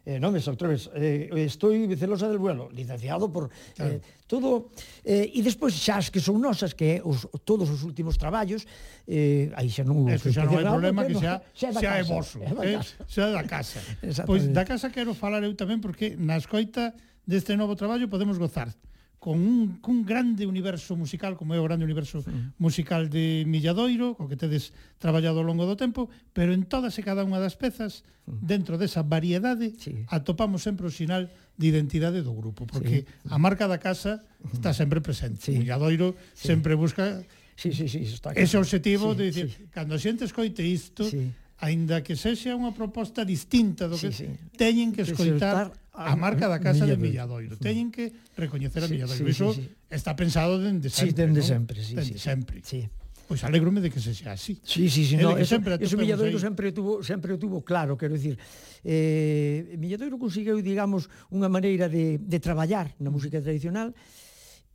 [0.06, 3.92] eh, non me sobtreves, eh, estoy celosa del vuelo, licenciado por eh, claro.
[3.94, 4.70] eh, todo
[5.04, 8.64] eh, e despois xa as que son nosas que os todos os últimos traballos
[9.04, 12.40] eh, aí xa non Eso xa non hai problema que xa xa, xa é vosso,
[12.40, 13.78] eh, xa é da casa.
[14.28, 16.96] pois da casa quero falar eu tamén porque na escoita
[17.28, 18.72] deste novo traballo podemos gozar
[19.20, 22.32] con un, cun grande universo musical, como é o grande universo sí.
[22.56, 27.04] musical de Milladoiro, co que tedes traballado ao longo do tempo, pero en todas e
[27.04, 30.08] cada unha das pezas, dentro desa variedade, sí.
[30.08, 31.28] atopamos sempre o sinal
[31.60, 33.28] de identidade do grupo, porque sí.
[33.28, 34.24] a marca da casa
[34.56, 35.52] está sempre presente.
[35.52, 35.60] Sí.
[35.60, 36.56] Milladoiro sí.
[36.56, 37.20] sempre busca
[37.60, 38.40] sí, sí, sí, está claro.
[38.40, 39.68] ese objetivo sí, de dicir, sí.
[39.68, 41.28] cando a xente escoite isto, sí.
[41.60, 44.56] aínda que sexa unha proposta distinta do que sí, sí.
[44.56, 46.96] teñen que escoitar a marca da casa Milladoiro.
[46.96, 47.54] de Milladoiro.
[47.60, 49.24] Teñen que recoñecer a sí, Milladoiro.
[49.24, 49.92] Sí, Iso sí, sí.
[49.92, 51.12] está pensado dende sempre.
[51.12, 51.46] Sí, dende ¿no?
[51.46, 52.18] sempre, sí, dende sí.
[52.18, 52.58] sempre.
[52.64, 52.88] Sí.
[53.30, 54.58] Pois alégrome de que se sea así.
[54.66, 56.42] Sí, sí, sí, no, eso, sempre eso Milladoiro ahí...
[56.42, 58.34] sempre tuvo sempre tuvo claro, quero dicir.
[58.82, 63.94] Eh, Milladoiro conseguiu, digamos, unha maneira de de traballar na música tradicional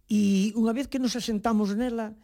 [0.08, 2.16] e unha vez que nos asentamos nela,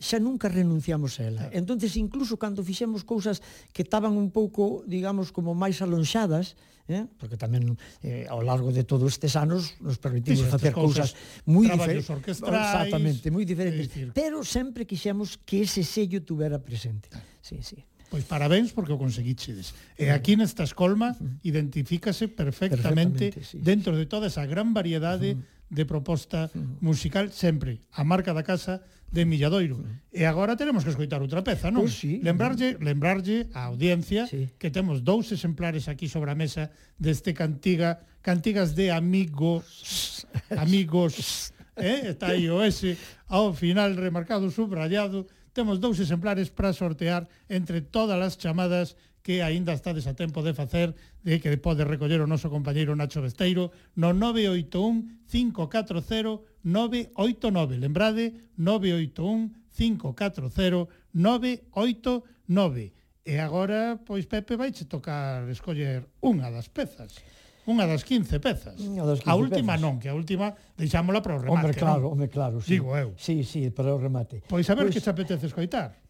[0.00, 1.42] xa nunca renunciamos a ela.
[1.46, 1.58] Claro.
[1.60, 3.44] Entonces incluso cando fixemos cousas
[3.76, 6.56] que estaban un pouco, digamos, como máis alonxadas,
[6.88, 7.04] eh?
[7.20, 11.44] porque tamén eh, ao largo de todos estes anos nos permitimos sí, facer cousas, cousas
[11.46, 12.08] moi diferentes,
[12.40, 14.08] exactamente, moi diferentes, decir...
[14.16, 17.12] pero sempre quixemos que ese sello tuvera presente.
[17.12, 17.28] Claro.
[17.44, 17.78] Sí, sí.
[18.10, 19.70] Pois parabéns porque o conseguiches.
[19.94, 21.14] E aquí nesta escolma
[21.46, 23.62] identifícase perfectamente, perfectamente sí.
[23.62, 26.50] dentro de toda esa gran variedade uh -huh de proposta
[26.82, 29.78] musical sempre, a marca da casa de Milladoiro.
[30.10, 31.86] E agora teremos que escoitar outra peza, non?
[31.86, 34.50] Pois sí, lembrarlle, lembrarlle á audiencia sí.
[34.58, 40.26] que temos dous exemplares aquí sobre a mesa deste cantiga, cantigas de amigos,
[40.58, 42.14] amigos, eh?
[42.14, 42.98] está aí o S
[43.30, 49.76] ao final remarcado, subrayado, temos dous exemplares para sortear entre todas as chamadas que aínda
[49.76, 54.16] estades a tempo de facer de que pode recoller o noso compañeiro Nacho Besteiro no
[54.16, 57.76] 981 540 989.
[57.76, 62.92] Lembrade 981 540 989.
[63.20, 67.20] E agora, pois Pepe vai che tocar escoller unha das pezas.
[67.68, 68.80] Unha das 15 pezas.
[68.80, 69.84] Das 15 a última pezas.
[69.84, 71.60] non, que a última deixámola para o remate.
[71.60, 72.12] Hombre, claro, non?
[72.16, 72.56] hombre, claro.
[72.64, 72.80] Sí.
[72.80, 73.12] Digo eu.
[73.20, 74.40] Sí, sí, para o remate.
[74.48, 76.00] Pois a ver pois, que te apetece escoitar.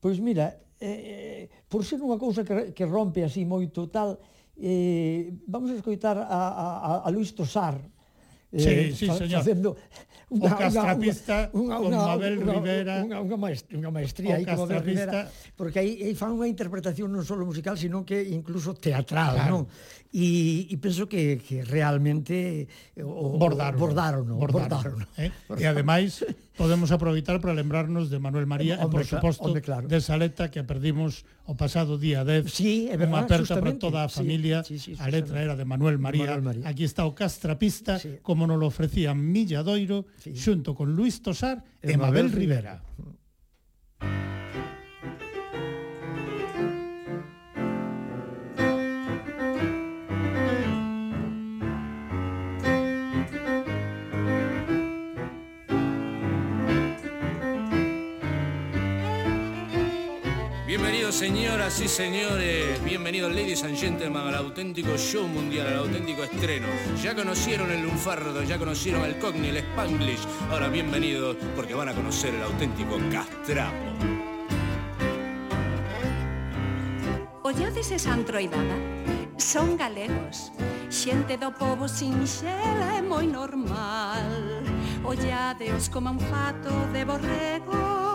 [0.00, 4.18] Pois mira, Eh, eh, por ser unha cousa que, que rompe así moito tal,
[4.58, 7.78] eh, vamos a escoitar a, a, a Luis Tosar,
[8.50, 9.40] eh, sí, sí, señor.
[9.40, 9.68] facendo
[10.32, 14.64] unha, o castrapista unha, unha, con Mabel Rivera unha, unha, maestría, unha maestría aí con
[14.64, 15.20] Mabel Rivera
[15.56, 19.48] porque aí, aí fan unha interpretación non só musical sino que incluso teatral claro.
[19.48, 19.62] non?
[20.12, 25.32] e, e penso que, que realmente eh, o, bordaron, bordaron, bordaron, bordaron, eh?
[25.48, 25.56] bordaron.
[25.56, 26.20] E ademais
[26.52, 29.88] podemos aproveitar para lembrarnos de Manuel María hombre, e por suposto hombre, claro.
[29.88, 32.44] de Saleta que perdimos o pasado día 10.
[32.44, 34.60] Sí, é verdad, unha aperta para toda a familia.
[34.68, 36.36] Sí, sí, sí, a letra era de Manuel María.
[36.36, 36.64] Manuel María.
[36.68, 38.20] Aquí está o castrapista sí.
[38.20, 40.36] como nos lo ofrecía Milladoiro sí.
[40.36, 42.84] xunto con Luis Tosar e, e Mabel, Mabel Rivera.
[42.84, 44.41] Rivera.
[61.12, 66.66] Señoras y señores, bienvenidos ladies and gentlemen al auténtico show mundial, al auténtico estreno.
[67.02, 70.20] Ya conocieron el lunfardo, ya conocieron el cockney, el spanglish.
[70.50, 73.76] Ahora bienvenidos porque van a conocer el auténtico castrapo.
[77.42, 78.76] Ollades esa antroidada?
[79.36, 80.52] Son galegos
[80.88, 84.62] Xente do povo sinxela é moi normal
[85.04, 88.11] Olladeos como un fato de borregos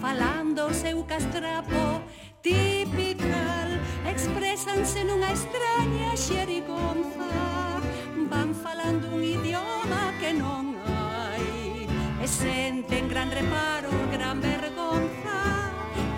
[0.00, 2.02] falando o seu castrapo
[2.42, 3.68] tipical
[4.12, 7.30] expresanse nunha extraña xerigonza.
[8.30, 11.86] Van falando un idioma que non hai
[12.20, 15.38] e senten gran reparo, gran vergonza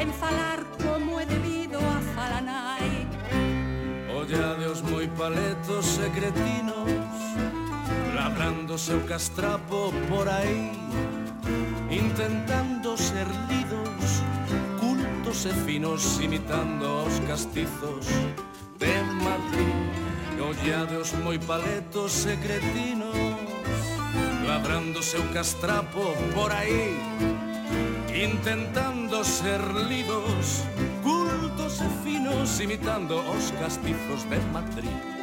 [0.01, 3.07] en falar como é debido a falanai
[4.09, 6.91] Ollade moi paletos e cretinos
[8.15, 11.18] labrando seu castrapo por aí
[11.91, 14.23] intentando ser lidos,
[14.81, 18.07] cultos e finos, imitando os castizos
[18.79, 23.15] de Madrid, ollados moi paletos e cretinos,
[24.47, 26.97] labrando seu castrapo por aí,
[28.15, 30.65] intentando ser lidos,
[31.03, 35.19] cultos e finos, imitando os castizos de Madrid.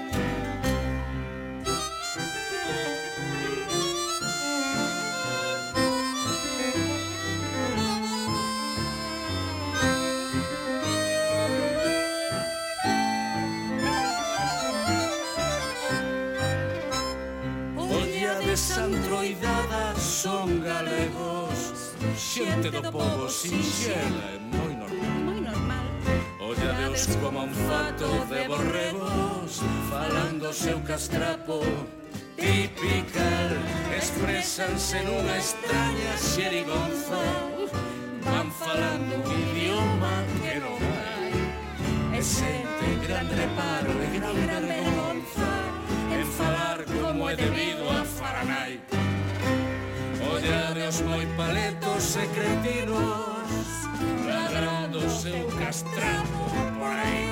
[20.26, 25.20] son galegos Xente do povo sinxela e moi normal.
[25.28, 25.86] Moi normal.
[26.42, 29.62] Olladeos como un fato de borregos
[29.92, 31.62] Falando seu castrapo.
[32.42, 33.52] Tipical
[34.00, 37.22] Expresanse nunha extraña xerigonza.
[38.26, 41.34] Van falando un idioma que non hai.
[42.18, 45.50] E sente gran reparo e gran vergonza
[46.18, 47.75] En falar como é debido.
[50.88, 53.50] os moi paletos e cretinos
[54.28, 56.28] Ladrando seu castrato
[56.78, 57.26] por aí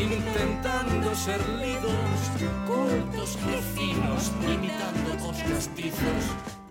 [0.00, 2.20] Intentando ser lidos,
[2.66, 6.63] cultos, vecinos Imitando os castizos.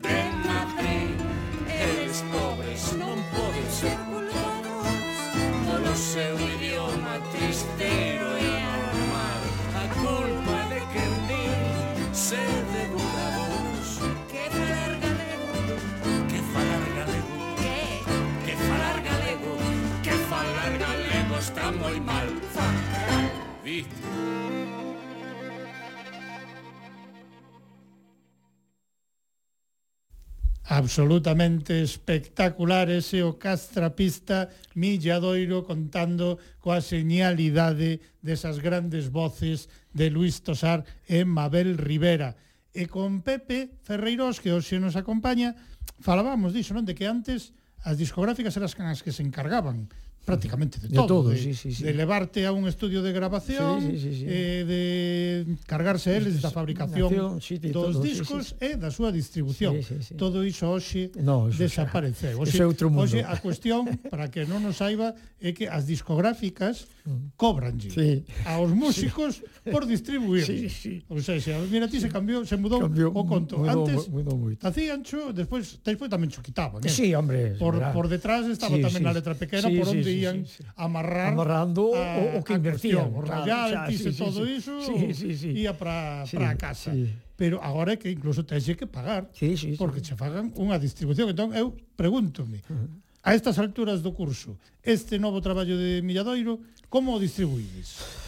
[30.93, 40.85] absolutamente espectacular ese o castrapista Milladoiro contando coa señalidade desas grandes voces de Luis Tosar
[41.09, 42.37] e Mabel Rivera.
[42.69, 45.57] E con Pepe Ferreiros, que hoxe nos acompaña,
[45.97, 46.85] falábamos diso, non?
[46.85, 49.89] De que antes as discográficas eran as que se encargaban
[50.25, 51.83] prácticamente de, de todo, todo de, sí, sí, sí.
[51.83, 54.25] de levarte a un estudio de grabación, sí, sí, sí, sí.
[54.27, 58.65] eh, de cargarse eles da fabricación sí, de dos todo, discos sí, sí.
[58.65, 59.83] e da súa distribución.
[59.83, 60.13] Sí, sí, sí.
[60.15, 62.39] Todo iso hoxe no, eso desapareceu.
[62.39, 63.03] Hoxe, é outro mundo.
[63.03, 65.11] Hoxe a cuestión, para que non nos saiba,
[65.43, 67.35] é que as discográficas mm.
[67.35, 68.23] cobranlle sí.
[68.47, 69.67] aos músicos sí.
[69.67, 70.47] por distribuir.
[70.47, 70.93] Sí, sí.
[71.11, 73.59] Ou seja, mira, ti se cambiou, se mudou cambiou, o conto.
[73.59, 74.63] Mudou, Antes, mudou moito.
[74.63, 76.79] Hacían cho, despois, despois tamén cho quitaban.
[76.79, 76.87] Eh?
[76.87, 77.59] Sí, hombre.
[77.59, 77.91] Por, verdad.
[77.91, 79.09] por detrás estaba sí, tamén sí.
[79.09, 80.69] a letra pequena sí, por onde sí, poderían sí, sí, sí.
[80.75, 85.29] amarrar amarrando a, o, o que invertían, rayar, xa, sí, todo sí, iso sí, sí,
[85.37, 85.49] sí.
[85.57, 86.93] ia para sí, a casa.
[86.93, 87.09] Sí.
[87.35, 90.13] Pero agora é que incluso tenxe que pagar, sí, sí, porque sí.
[90.13, 91.33] che fagan unha distribución.
[91.33, 92.89] Entón, eu pregúntome, uh -huh.
[93.25, 96.61] a estas alturas do curso, este novo traballo de Milladoiro,
[96.93, 98.22] como o distribuídes?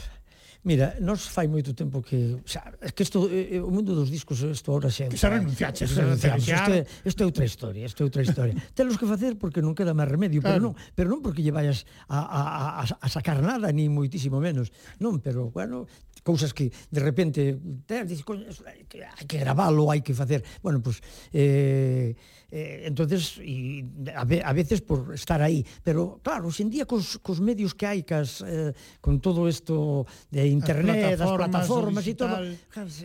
[0.66, 3.94] Mira, nos fai moito tempo que, o sea, es que isto eh, eh, o mundo
[3.94, 5.06] dos discos isto agora xa.
[5.06, 6.42] Que xa renunciaches, xa eh, renunciamos.
[6.42, 6.74] Isto,
[7.06, 8.56] isto é outra historia, isto é outra historia.
[8.74, 10.58] Telos que facer porque non queda máis remedio, claro.
[10.58, 12.42] pero non, pero non porque lle vayas a, a,
[12.82, 14.74] a, a sacar nada ni moitísimo menos.
[14.98, 15.86] Non, pero bueno,
[16.26, 20.42] cousas que de repente te dices, coño, hai que gravalo, hai que facer.
[20.66, 22.18] Bueno, pois pues, eh
[22.52, 26.86] Eh, entonces, y a, ve, a veces por estar aí, pero claro, hoxe en día
[26.86, 32.06] cos, cos medios que hai cas, eh, con todo isto de internet, as plataformas, as
[32.06, 32.36] plataformas e todo,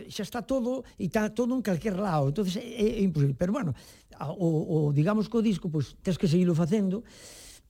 [0.07, 3.33] xa está todo e está todo en calquer lado, entonces é, é imposible.
[3.33, 3.73] Pero bueno,
[4.29, 7.01] o, o digamos que o disco, pois pues, tens que seguilo facendo,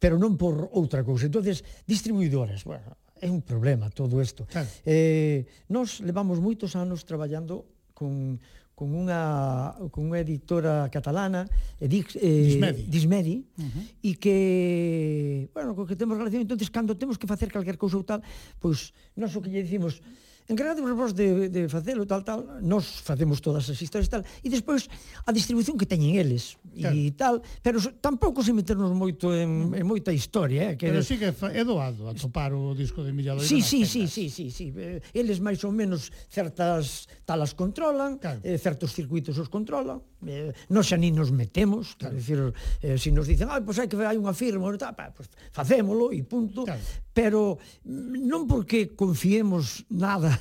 [0.01, 1.29] pero non por outra cousa.
[1.29, 4.49] Entonces, distribuidoras, bueno, é un problema todo isto.
[4.49, 4.67] Claro.
[4.83, 8.41] Eh, nós levamos moitos anos traballando con
[8.81, 11.45] con unha con unha editora catalana,
[11.77, 14.09] Edix, eh, Dismedi, eh, Dismedi uh -huh.
[14.09, 14.37] e que,
[15.53, 18.25] bueno, co que temos relación, entonces cando temos que facer calquer cousa ou tal,
[18.57, 20.01] pois nós o que lle dicimos,
[20.51, 24.91] en vos de, de facelo tal tal, nós facemos todas as historias tal, e despois
[25.23, 26.95] a distribución que teñen eles claro.
[26.95, 31.15] e tal, pero tampouco se meternos moito en, en moita historia, eh, que Pero si
[31.15, 33.47] que é doado atopar o disco de Milladoi.
[33.47, 34.65] Si, si, si, si, si, si,
[35.15, 38.43] eles máis ou menos certas talas controlan, claro.
[38.43, 42.15] eh, certos circuitos os controlan, eh, non xa nin nos metemos, claro.
[42.15, 42.39] decir,
[42.81, 45.11] eh, se si nos dicen, "Ai, pois hai que hai unha firma", ou tal, pa,
[45.11, 46.63] pois facémolo e punto.
[46.63, 46.81] Claro.
[47.11, 50.31] Pero non porque confiemos nada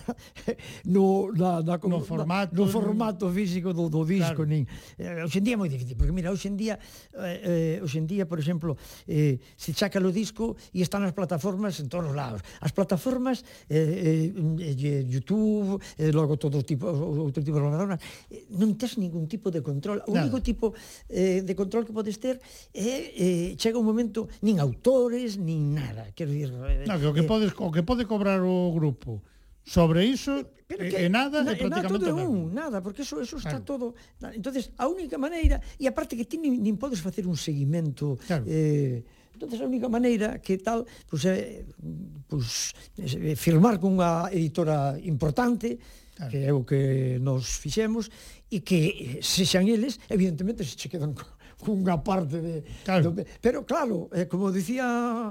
[0.86, 4.52] no na, na, no, formato, na, no formato físico do, do disco claro.
[4.54, 4.64] nin.
[4.94, 6.78] Eh, hoxe en día é moi difícil, porque mira, hoxe en día
[7.18, 8.78] eh, eh, hoxe en día, por exemplo,
[9.10, 12.40] eh, se chaca o disco e están as plataformas en todos os lados.
[12.62, 18.00] As plataformas eh, eh, eh, YouTube, eh, logo todo tipo outro tipo de plataformas,
[18.30, 20.02] eh, non tes ningún tipo de control.
[20.10, 20.48] O único Nada.
[20.50, 20.74] tipo
[21.06, 22.42] eh, de control que podes ter
[22.74, 26.10] é eh, chega un momento nin autores, nin nada.
[26.18, 29.22] Quero dicir, eh, no, que o que eh, podes o que pode cobrar o grupo
[29.62, 32.18] sobre iso Pero eh, que, e nada na, é prácticamente nada.
[32.18, 33.66] Todo un, nada, porque eso, eso está claro.
[33.66, 33.86] todo...
[34.34, 38.14] entonces a única maneira, e aparte que ti nin, nin podes facer un seguimento...
[38.26, 38.46] Claro.
[38.46, 39.02] Eh,
[39.34, 41.64] entonces a única maneira que tal pues, eh,
[42.28, 42.76] pues,
[43.40, 45.80] firmar cunha editora importante
[46.20, 46.30] claro.
[46.30, 48.12] que é o que nos fixemos
[48.52, 51.24] e que eh, sexan eles, evidentemente se che quedan co
[51.60, 53.12] cunha parte de, claro.
[53.12, 55.30] do, pero claro, eh, como dicía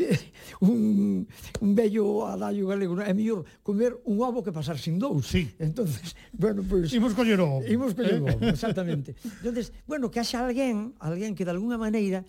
[0.60, 1.28] un,
[1.60, 5.28] un bello adallo galego, é mellor comer un ovo que pasar sin dous.
[5.28, 5.52] Sí.
[5.60, 7.66] Entonces, bueno, pois pues, imos coller o ovo.
[7.68, 9.14] Imos coller o ovo, exactamente.
[9.22, 12.24] Entonces, bueno, que haxa alguén, alguén que de alguna maneira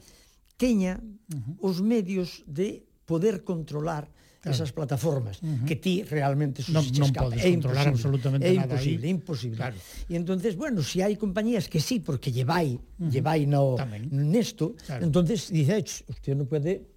[0.59, 1.55] teña uh -huh.
[1.63, 4.55] os medios de poder controlar claro.
[4.55, 5.65] esas plataformas uh -huh.
[5.67, 9.11] que ti realmente non, non podes é controlar imposible, absolutamente é nada imposible, aí.
[9.11, 9.59] imposible.
[9.59, 9.77] Claro.
[10.07, 13.11] E entonces, bueno, si hai compañías que sí, porque llevai, uh -huh.
[13.11, 14.07] llevai no Tamén.
[14.09, 15.03] nesto, claro.
[15.03, 16.87] entonces dice, usted non pode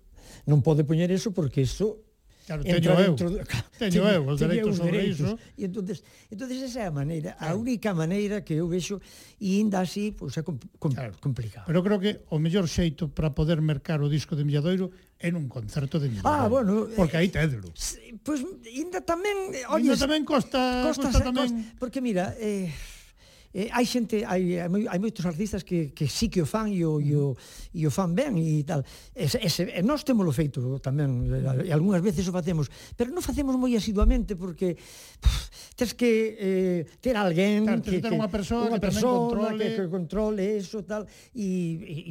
[0.46, 2.11] non pode poñer eso porque eso
[2.52, 3.14] Claro, teño eu.
[3.16, 3.28] Dentro,
[3.80, 5.38] teño eu os dereitos sobre iso.
[5.56, 9.00] E entonces, entonces esa é a maneira, a única maneira que eu vexo
[9.40, 11.16] e ainda así, pois é com, com, claro.
[11.20, 11.64] complicado.
[11.64, 15.48] Pero creo que o mellor xeito para poder mercar o disco de Milladoiro é nun
[15.48, 16.28] concerto de Milladoiro.
[16.28, 17.72] Ah, bueno, eh, porque aí tedlo.
[18.20, 21.48] Pois pues, ainda tamén, eh, olles, ainda tamén costa, costa, costa tamén.
[21.48, 22.68] Costa, porque mira, eh
[23.52, 26.80] eh, hai xente hai, hai, hai moitos artistas que, que sí que o fan e
[26.88, 27.04] o, mm.
[27.04, 27.26] e o,
[27.76, 28.80] e o fan ben e tal
[29.12, 33.20] ese, ese, e nós temos feito tamén eh, e algunhas veces o facemos pero non
[33.20, 34.80] facemos moi asiduamente porque
[35.20, 36.10] pff, tens que
[36.40, 39.60] eh, ter alguén claro, que, ter unha persoa, unha persona que, controle...
[39.60, 41.04] que, que controle eso tal
[41.36, 41.44] e,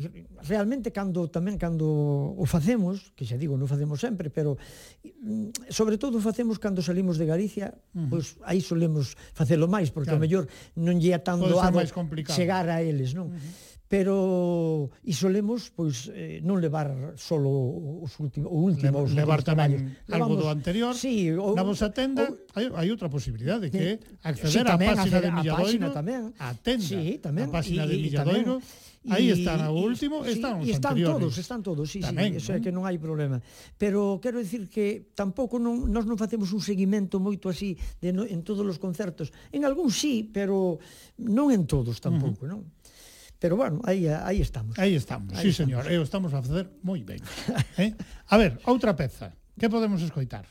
[0.05, 1.89] e realmente cando tamén cando
[2.37, 4.61] o facemos que xa digo non facemos sempre pero
[5.01, 8.13] mm, sobre todo facemos cando salimos de Galicia mm.
[8.13, 10.21] pois aí solemos facelo máis porque claro.
[10.21, 10.43] o mellor
[10.77, 11.79] non lle ata tan Pode doado
[12.35, 13.31] chegar a eles, non?
[13.31, 17.51] Uh -huh pero e solemos pois eh, non levar solo
[17.99, 20.15] os últimos o último os levar tamén traballos.
[20.15, 20.95] algo do anterior.
[20.95, 25.03] Sí, o, na vosa tenda o, hai, hai outra posibilidade que acceder sí, tamén, á
[25.03, 26.21] páxina de Milladoiro, a, páxina tamén.
[26.39, 28.55] a tenda, sí, tamén, a páxina de Milladoiro.
[28.63, 31.17] Tamén, Aí están, o último, sí, están os e están anteriores.
[31.17, 32.55] todos, están todos, sí, Tamén, sí, eso ¿no?
[32.55, 32.63] é ¿eh?
[32.63, 33.41] que non hai problema.
[33.81, 38.29] Pero quero dicir que tampouco non nós non facemos un seguimento moito así de no,
[38.29, 39.33] en todos os concertos.
[39.49, 40.77] En algún sí, pero
[41.17, 42.61] non en todos tampouco, uh -huh.
[42.61, 42.61] non?
[43.41, 44.77] Pero bueno, aí aí estamos.
[44.77, 45.81] Aí estamos, aí sí, estamos.
[45.81, 47.25] señor, e o estamos a facer moi ben.
[47.81, 47.97] eh?
[48.29, 49.33] A ver, outra peza.
[49.57, 50.45] Que podemos escoitar?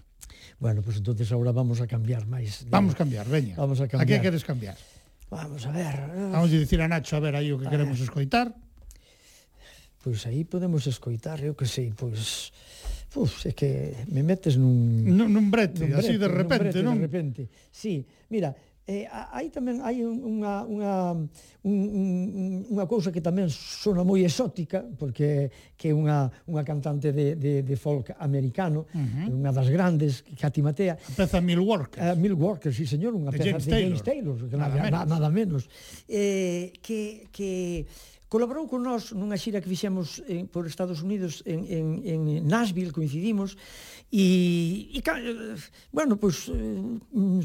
[0.58, 2.66] Bueno, pois pues entonces agora vamos a cambiar máis.
[2.66, 2.70] De...
[2.74, 3.54] Vamos a cambiar, veña.
[3.54, 4.04] Vamos a cambiar.
[4.04, 4.74] A que queres cambiar?
[5.30, 5.94] Vamos a ver.
[5.94, 6.30] Eh.
[6.34, 8.06] Vamos a dicir a Nacho, a ver aí o que a queremos ver.
[8.10, 8.50] escoitar.
[10.02, 12.50] Pois aí podemos escoitar, eu que sei, pois...
[13.14, 15.02] Uf, é que me metes nun...
[15.02, 16.96] Nun, nun brete, nun brete así de repente, nun brete, non?
[16.96, 18.06] De repente, sí.
[18.30, 18.54] Mira,
[18.88, 21.14] Eh, hai tamén hai unha, unha,
[21.62, 22.06] un, un,
[22.74, 27.62] unha cousa que tamén sona moi exótica, porque que é unha, unha cantante de, de,
[27.62, 29.30] de folk americano, uh -huh.
[29.30, 30.98] unha das grandes, Katy Matea.
[30.98, 32.02] A peza Mil Workers.
[32.02, 33.88] Uh, eh, Mil Workers, sí, señor, unha de peza James de Taylor.
[33.94, 35.08] James Taylor, que nada, nada, menos.
[35.12, 35.62] nada menos.
[36.10, 37.86] Eh, que, que
[38.30, 42.94] Colaborou con nós nunha xira que fixemos en, por Estados Unidos en, en, en Nashville,
[42.94, 43.58] coincidimos,
[44.10, 45.54] E, e eh,
[45.94, 46.50] bueno, pois,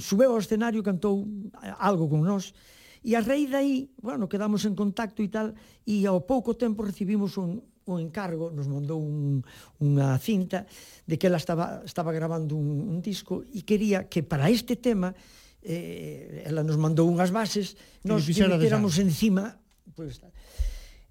[0.02, 1.30] subeu ao escenario, cantou
[1.78, 2.58] algo con nós,
[3.06, 5.54] e a rei dai, bueno, quedamos en contacto e tal,
[5.86, 9.46] e ao pouco tempo recibimos un, un encargo, nos mandou un,
[9.78, 10.66] unha cinta
[11.06, 15.14] de que ela estaba, estaba grabando un, un disco e quería que para este tema
[15.62, 19.62] eh, ela nos mandou unhas bases, nos que metéramos encima,
[19.94, 20.34] pois, pues,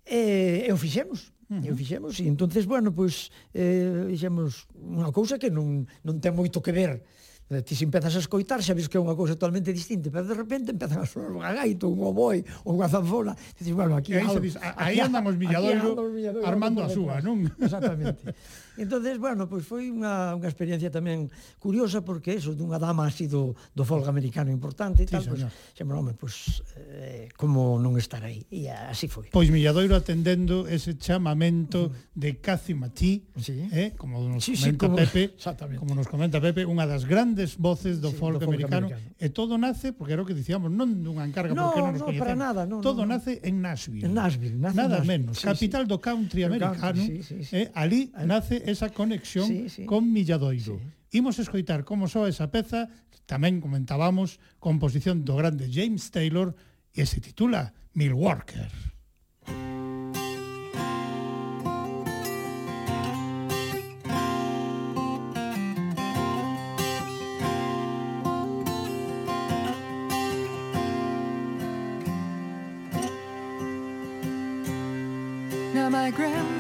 [0.07, 1.34] eh, e o fixemos.
[1.51, 1.71] Uh -huh.
[1.71, 6.65] E fixemos, e entonces, bueno, pois, eh, fixemos unha cousa que non, non ten moito
[6.65, 7.05] que ver
[7.63, 10.33] ti se empezas a escoitar xa ves que é unha cousa totalmente distinta, pero de
[10.33, 14.25] repente empezan a sonar unha gaita, un oboi, unha zanfona, e dices, bueno, aquí, aí,
[14.41, 15.93] diz, aí andan os milladoiro
[16.41, 17.45] armando a súa, non?
[17.61, 18.33] Exactamente.
[18.81, 21.29] entonces, bueno, pois pues foi unha, unha experiencia tamén
[21.61, 25.45] curiosa porque eso dunha dama así do, do folk americano importante e tal, sí, pois,
[25.45, 28.41] pues, sempre, home, pois, pues, eh, como non estar aí?
[28.49, 29.29] E así foi.
[29.29, 32.17] Pois Milladoiro atendendo ese chamamento mm.
[32.17, 33.69] de Cathy Matí, sí.
[33.69, 35.23] eh, como nos sí, comenta sí, como, Pepe,
[35.79, 38.87] como nos comenta Pepe, unha das grandes grandes voces do sí, folk, do folk americano,
[38.87, 41.99] americano e todo nace, porque era o que dicíamos, non dunha encarga no, porque non
[41.99, 44.07] nos no, para nada, no, todo no, nace en Nashville.
[44.07, 45.89] En Nashville, nace nada Nashville, menos, sí, capital sí.
[45.91, 46.79] do country americano.
[46.79, 47.57] Country, sí, sí, sí.
[47.59, 49.83] Eh, ali nace esa conexión sí, sí.
[49.85, 50.79] con Milladoiro.
[50.79, 51.19] Sí.
[51.19, 52.87] Imos escoitar como soa esa peza,
[53.27, 56.55] tamén comentábamos, composición do grande James Taylor,
[56.95, 58.94] e se titula Milwaukee.
[76.11, 76.54] diagram.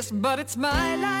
[0.00, 1.19] Yes, but it's my life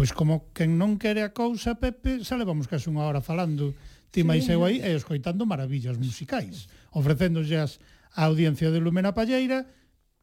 [0.00, 3.76] Pois como quen non quere a cousa, Pepe, xa levamos case unha hora falando
[4.08, 7.84] ti máis eu aí e escoitando maravillas musicais, ofrecéndollas
[8.16, 9.68] á audiencia de Lumena Palleira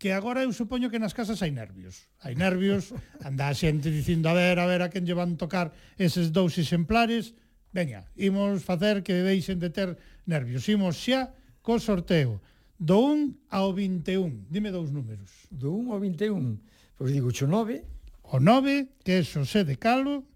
[0.01, 2.09] que agora eu supoño que nas casas hai nervios.
[2.25, 2.89] Hai nervios,
[3.21, 6.57] anda a xente dicindo a ver, a ver a quen lle van tocar eses dous
[6.57, 7.37] exemplares.
[7.69, 9.93] Veña, imos facer que deixen de ter
[10.25, 10.65] nervios.
[10.73, 12.41] Imos xa co sorteo.
[12.81, 14.49] Do 1 ao 21.
[14.49, 15.45] Dime dous números.
[15.53, 16.97] Do 1 ao 21.
[16.97, 17.96] Pois digo, xo 9
[18.27, 20.27] O 9, que é Xosé de Calo.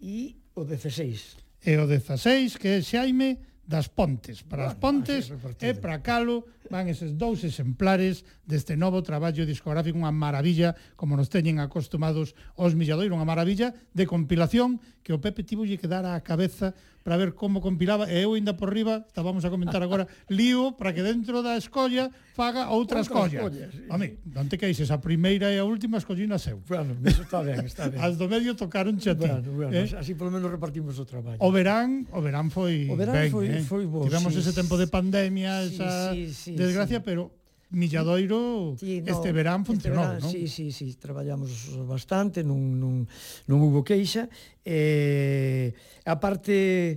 [0.00, 1.64] E o 16.
[1.64, 4.42] E o 16, que é Xaime das Pontes.
[4.42, 9.98] Para bueno, as Pontes e para Calo van eses dous exemplares deste novo traballo discográfico,
[9.98, 15.42] unha maravilla, como nos teñen acostumados os Milladoiro, unha maravilla de compilación que o Pepe
[15.42, 16.74] tivo lle quedara á cabeza
[17.06, 20.90] para ver como compilaba, e eu ainda por riba, estábamos a comentar agora, lío para
[20.90, 23.38] que dentro da escolla faga outra, outra escolla.
[23.46, 23.86] escolla sí.
[23.86, 26.58] A mí, non te queixes, a primeira e a última escollina seu.
[26.66, 28.02] Bueno, eso está ben, está ben.
[28.02, 29.22] As do medio tocaron xa ti.
[29.22, 29.86] Bueno, bueno, eh?
[29.94, 31.38] así polo menos repartimos o traballo.
[31.38, 33.62] O verán, o verán foi o verán ben, foi, eh?
[33.62, 37.06] foi bo, Tivemos sí, ese tempo de pandemia, sí, esa sí, sí, desgracia, sí.
[37.06, 37.30] pero
[37.76, 40.32] Milladoiro sí, no, este verán funcionou, este verán, non?
[40.32, 41.52] Sí, sí, sí, traballamos
[41.84, 43.04] bastante, non, non,
[43.44, 44.32] non hubo queixa.
[44.64, 45.76] Eh,
[46.08, 46.96] a parte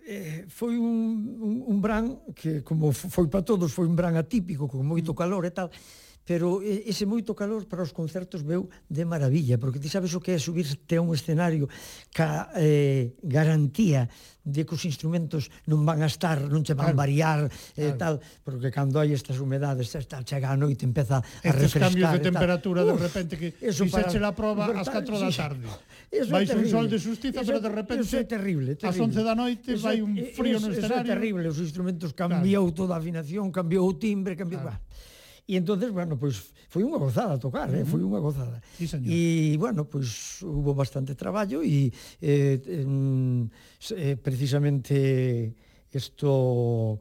[0.00, 4.64] eh, foi un, un, un bran que como foi para todos foi un bran atípico
[4.64, 5.18] con moito mm.
[5.20, 5.68] calor e tal
[6.24, 10.32] pero ese moito calor para os concertos veu de maravilla, porque ti sabes o que
[10.32, 11.68] é subirte a un escenario
[12.08, 14.08] ca eh, garantía
[14.44, 17.00] de que os instrumentos non van a estar, non che van claro.
[17.00, 17.88] variar eh, claro.
[17.88, 18.14] eh, tal,
[18.44, 21.88] porque cando hai estas humedades, esta chega a noite empeza a Estes refrescar.
[21.88, 25.30] cambios de temperatura Uf, de repente que eso para, se la proba ás 4 da
[25.32, 25.64] tarde.
[26.12, 29.16] Eso vai un sol de justiza, eso, pero de repente eso é terrible, terrible.
[29.16, 31.00] 11 da noite eso, vai un frío eso, no escenario.
[31.00, 32.76] Eso é terrible, os instrumentos cambiou claro.
[32.76, 34.76] toda a afinación, cambiou o timbre, cambiou claro.
[35.44, 37.84] E entonces, bueno, pois pues, foi unha gozada tocar, eh?
[37.84, 38.64] foi unha gozada.
[38.80, 39.12] Sí, señor.
[39.12, 41.92] E bueno, pois pues, hubo bastante traballo e
[42.24, 45.52] eh, eh, precisamente
[45.92, 46.98] isto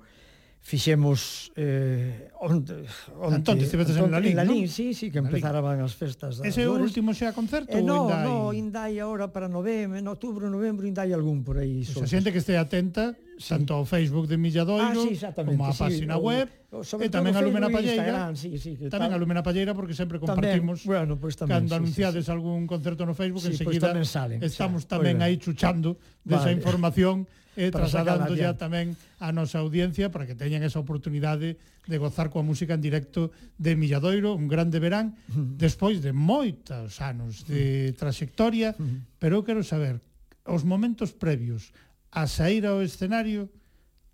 [0.63, 2.87] fixemos eh, onde,
[3.19, 4.71] onde Antón, estivetes en Lalín, en Lalín, ¿no?
[4.71, 7.75] sí, sí, que empezaraban as festas das Ese é o último xa concerto?
[7.75, 8.23] Eh, no, indai...
[8.23, 11.83] no, indai agora para novembro, en outubro, novembro, indai algún por aí.
[11.83, 11.99] Soltos.
[11.99, 13.51] O sea, xente que este atenta, sí.
[13.51, 16.47] tanto ao Facebook de Milladoiro, ah, sí, como á sí, página o, web,
[16.79, 19.19] sobre e tamén a Lumena Palleira, sí, sí, que tamén tal...
[19.19, 22.33] a Lumena Palleira, porque sempre compartimos, tamén, bueno, pues tamén, cando sí, anunciades sí, sí.
[22.33, 25.99] algún concerto no Facebook, sí, enseguida pues tamén salen, estamos xa, tamén pois aí chuchando
[26.23, 26.55] desa vale.
[26.55, 31.57] información e trasladando ya tamén a nosa audiencia para que teñan esa oportunidade
[31.87, 35.47] de gozar coa música en directo de Milladoiro, un grande verán, uh -huh.
[35.59, 38.99] despois de moitos anos de trayectoria, uh -huh.
[39.19, 39.99] pero eu quero saber,
[40.47, 41.75] os momentos previos
[42.11, 43.49] a sair ao escenario,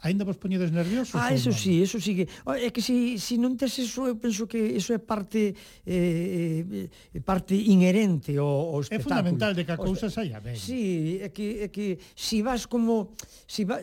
[0.01, 1.19] Ainda vos poñedes nerviosos?
[1.19, 2.25] Ah, eso sí, eso sí que...
[2.55, 5.51] É que se, si, se si non tes eso, eu penso que eso é parte
[5.83, 8.95] eh, eh, parte inherente ao, ao espectáculo.
[8.95, 10.55] É fundamental de que a cousa saia ben.
[10.55, 13.11] Sí, é que, é que si vas como...
[13.43, 13.75] Si va,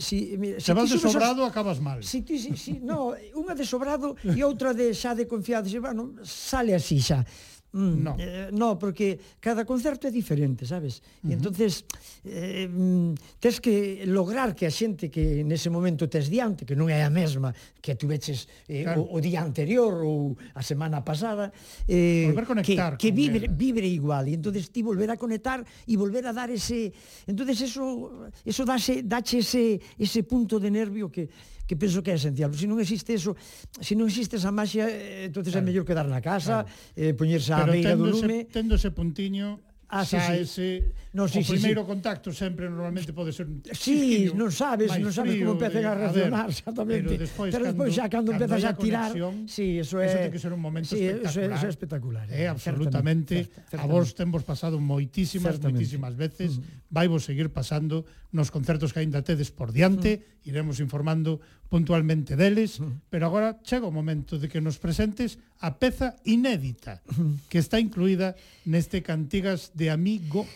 [0.00, 2.00] si, mira, se si vas de sobrado, acabas mal.
[2.00, 5.68] Si, ti, si, si, no, unha de sobrado e outra de xa de confiado.
[5.68, 7.28] Si, bueno, sale así xa.
[7.72, 8.16] Mm, no.
[8.18, 11.04] Eh, no, porque cada concerto é diferente, sabes?
[11.20, 11.30] Uh -huh.
[11.30, 11.84] E entonces
[12.24, 16.88] eh, mm, tes que lograr que a xente que nese momento tes diante, que non
[16.88, 17.52] é a mesma
[17.84, 19.04] que tu veches eh, claro.
[19.04, 21.52] o, o día anterior ou a semana pasada,
[21.84, 22.32] eh,
[22.64, 23.52] que, que vibre, el.
[23.52, 24.32] vibre igual.
[24.32, 26.88] E entonces ti volver a conectar e volver a dar ese...
[27.28, 31.28] entonces eso, eso dáse, dache ese, ese punto de nervio que
[31.68, 32.48] que penso que é esencial.
[32.56, 33.36] Se non existe eso,
[33.76, 35.62] se non existe esa maxia, eh, entonces claro.
[35.62, 36.96] é mellor quedar na casa, claro.
[36.96, 38.48] eh, poñerse á beira do lume.
[38.48, 40.40] Tendo ese puntiño, Ah, sí, xa sí.
[40.40, 41.86] ese no, sí, o sí, primeiro sí.
[41.88, 45.96] contacto sempre normalmente pode ser un Sí, non sabes, non sabes frío, como empezan a
[45.96, 47.08] reaccionar exactamente.
[47.08, 50.12] Pero despois, pero despois cando, xa cando, cando empezas a tirar, conexión, sí, eso é
[50.12, 51.32] Eso ten que ser un momento sí, espectacular.
[51.32, 52.26] Eso é, eso é espectacular.
[52.28, 53.34] É eh, eh, absolutamente.
[53.48, 55.80] Certamente, a vos temos pasado moitísimas, certamente.
[55.80, 56.92] moitísimas veces, mm.
[56.92, 60.52] vai vos seguir pasando nos concertos que aínda tedes por diante, mm.
[60.52, 62.80] iremos informando puntualmente deles,
[63.12, 67.04] pero agora chega o momento de que nos presentes a peza inédita
[67.52, 68.32] que está incluída
[68.64, 70.48] neste Cantigas de Amigos.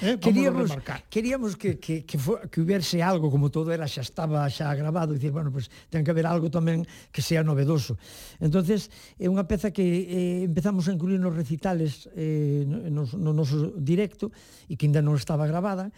[0.00, 0.70] Eh, queríamos,
[1.10, 5.12] queríamos que, que, que, fo, que hubiese algo, como todo era xa estaba xa grabado,
[5.12, 7.98] e dicir, bueno, pues, ten que haber algo tamén que sea novedoso.
[8.38, 8.88] entonces
[9.18, 14.30] é unha peza que eh, empezamos a incluir nos recitales eh, no, no noso directo
[14.70, 15.90] e que ainda non estaba grabada,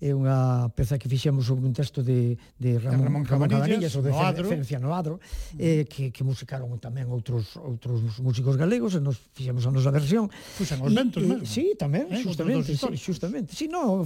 [0.00, 4.10] é unha peza que fixemos sobre un texto de, de Ramón, Ramón Cabanillas, o de
[4.10, 4.48] no Adro.
[4.48, 5.58] Ferencia no Adro, mm.
[5.58, 10.26] eh, que, que musicaron tamén outros outros músicos galegos e nos fixemos a nosa versión.
[10.28, 11.46] Fuxan os ventos mesmo.
[11.46, 13.50] Sí, tamén, eh, justamente, sí, justamente.
[13.54, 14.02] Sí, no,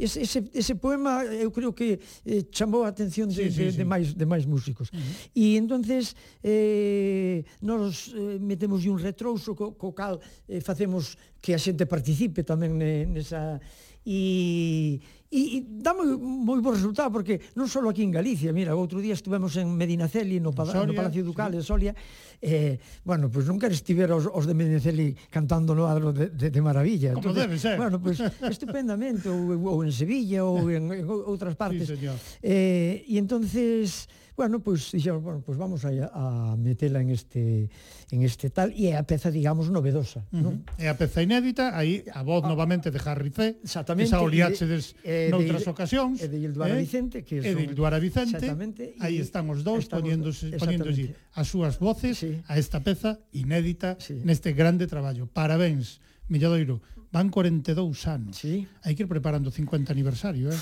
[0.00, 3.70] ese, ese, ese poema eu creo que eh, chamou a atención de, sí, sí, de,
[3.72, 3.78] sí.
[3.78, 4.88] de máis de máis músicos.
[4.90, 5.36] Uh -huh.
[5.36, 10.18] E entonces eh, nos eh, metemos un retrouso co, co cal
[10.48, 13.62] eh, facemos que a xente participe tamén ne, nesa
[14.06, 19.02] e, e, e dame moi bo resultado porque non só aquí en Galicia, mira, outro
[19.02, 21.56] día estivemos en Medinaceli no, Soria, no Palacio Ducal sí.
[21.58, 21.92] en Solia,
[22.38, 26.54] eh, bueno, pois pues nunca estiver os, os de Medinaceli cantando no adro de, de,
[26.54, 27.18] de maravilla.
[27.18, 27.74] Como Entonces, debe ser.
[27.74, 31.90] Bueno, pois pues, estupendamente ou, ou en Sevilla ou en, en outras partes.
[31.90, 32.14] Sí, señor.
[32.38, 34.06] Eh, e entonces
[34.36, 37.70] Bueno, pois pues, dixeron, bueno, pois pues vamos a, a metela en este
[38.12, 40.44] en este tal e é a peza, digamos, novedosa, uh -huh.
[40.44, 40.54] non?
[40.76, 44.92] É a peza inédita, aí a voz ah, novamente de Harry C, exactamente, esa oliáchedes
[45.08, 46.20] eh, noutras de, ocasións.
[46.20, 49.88] E de Ilduara eh, Vicente, que é de Ilduara Vicente, exactamente, aí están os dous
[49.88, 52.36] poñéndose poñéndose as súas voces sí.
[52.44, 54.20] a esta peza inédita sí.
[54.20, 55.24] neste grande traballo.
[55.32, 55.96] Parabéns,
[56.28, 56.84] Milladoiro.
[57.16, 58.36] Van 42 anos.
[58.36, 58.68] Sí.
[58.84, 60.60] Hai que ir preparando o 50 aniversario, eh?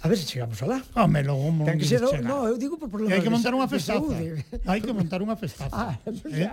[0.00, 0.80] A ver se chegamos alá.
[0.96, 3.12] Home, logo Ten que ser, no, eu digo por problemas.
[3.12, 4.16] Hai que montar unha festaza.
[4.64, 5.68] Hai que montar unha festaza.
[5.76, 5.92] ah,
[6.32, 6.48] eh?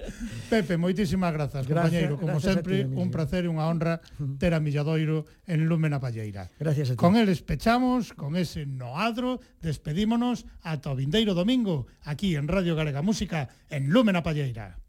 [0.48, 2.16] Pepe, moitísimas grazas, compañeiro.
[2.16, 4.00] Como gracias sempre, ti, un placer e unha honra
[4.40, 6.48] ter a Milladoiro en Lume na Palleira.
[6.56, 6.96] Gracias a ti.
[6.96, 13.04] Con eles pechamos, con ese noadro, despedímonos ata o vindeiro domingo, aquí en Radio Galega
[13.04, 14.87] Música, en Lume na Palleira.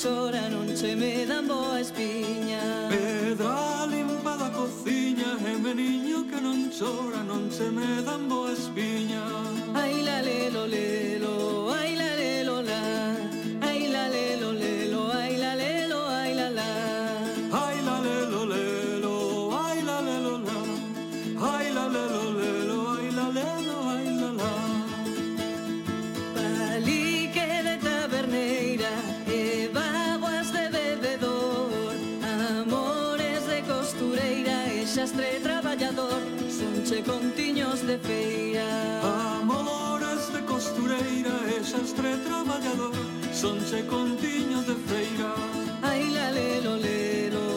[0.00, 6.70] chora non che me dan boas piñas Pedra limpa da cociña e meniño que non
[6.70, 11.67] chora non se me dan boas piñas Ai la lelo lelo
[37.88, 38.68] de feira.
[39.40, 42.92] Amoras de costureira e xastre traballador
[43.32, 45.32] Sonche contiños de feira.
[45.82, 47.47] Ai la lelo lelo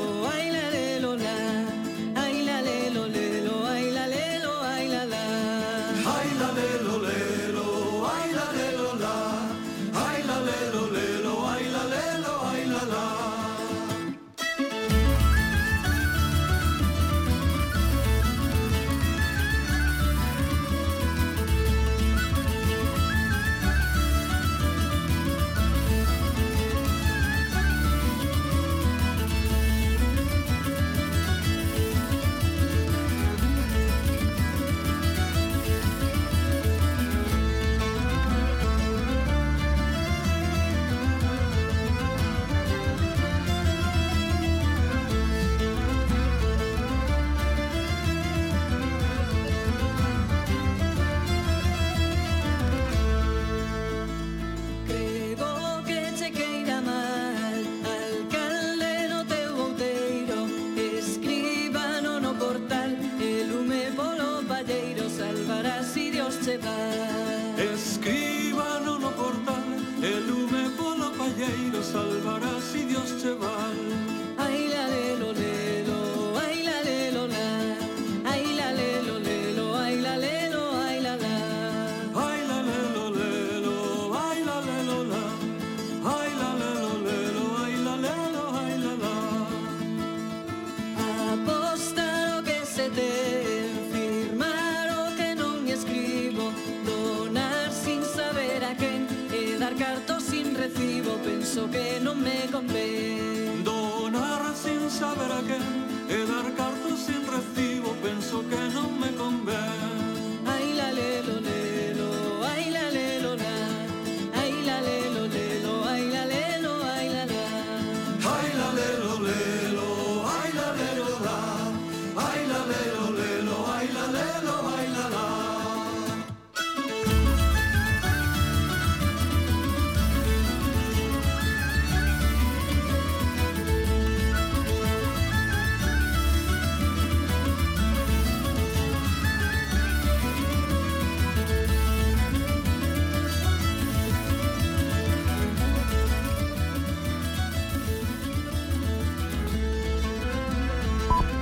[101.51, 103.61] eso que non me convé.
[103.65, 105.63] Donar sin saber a quen
[106.07, 109.80] e dar cartas sin recibo, penso que non me convén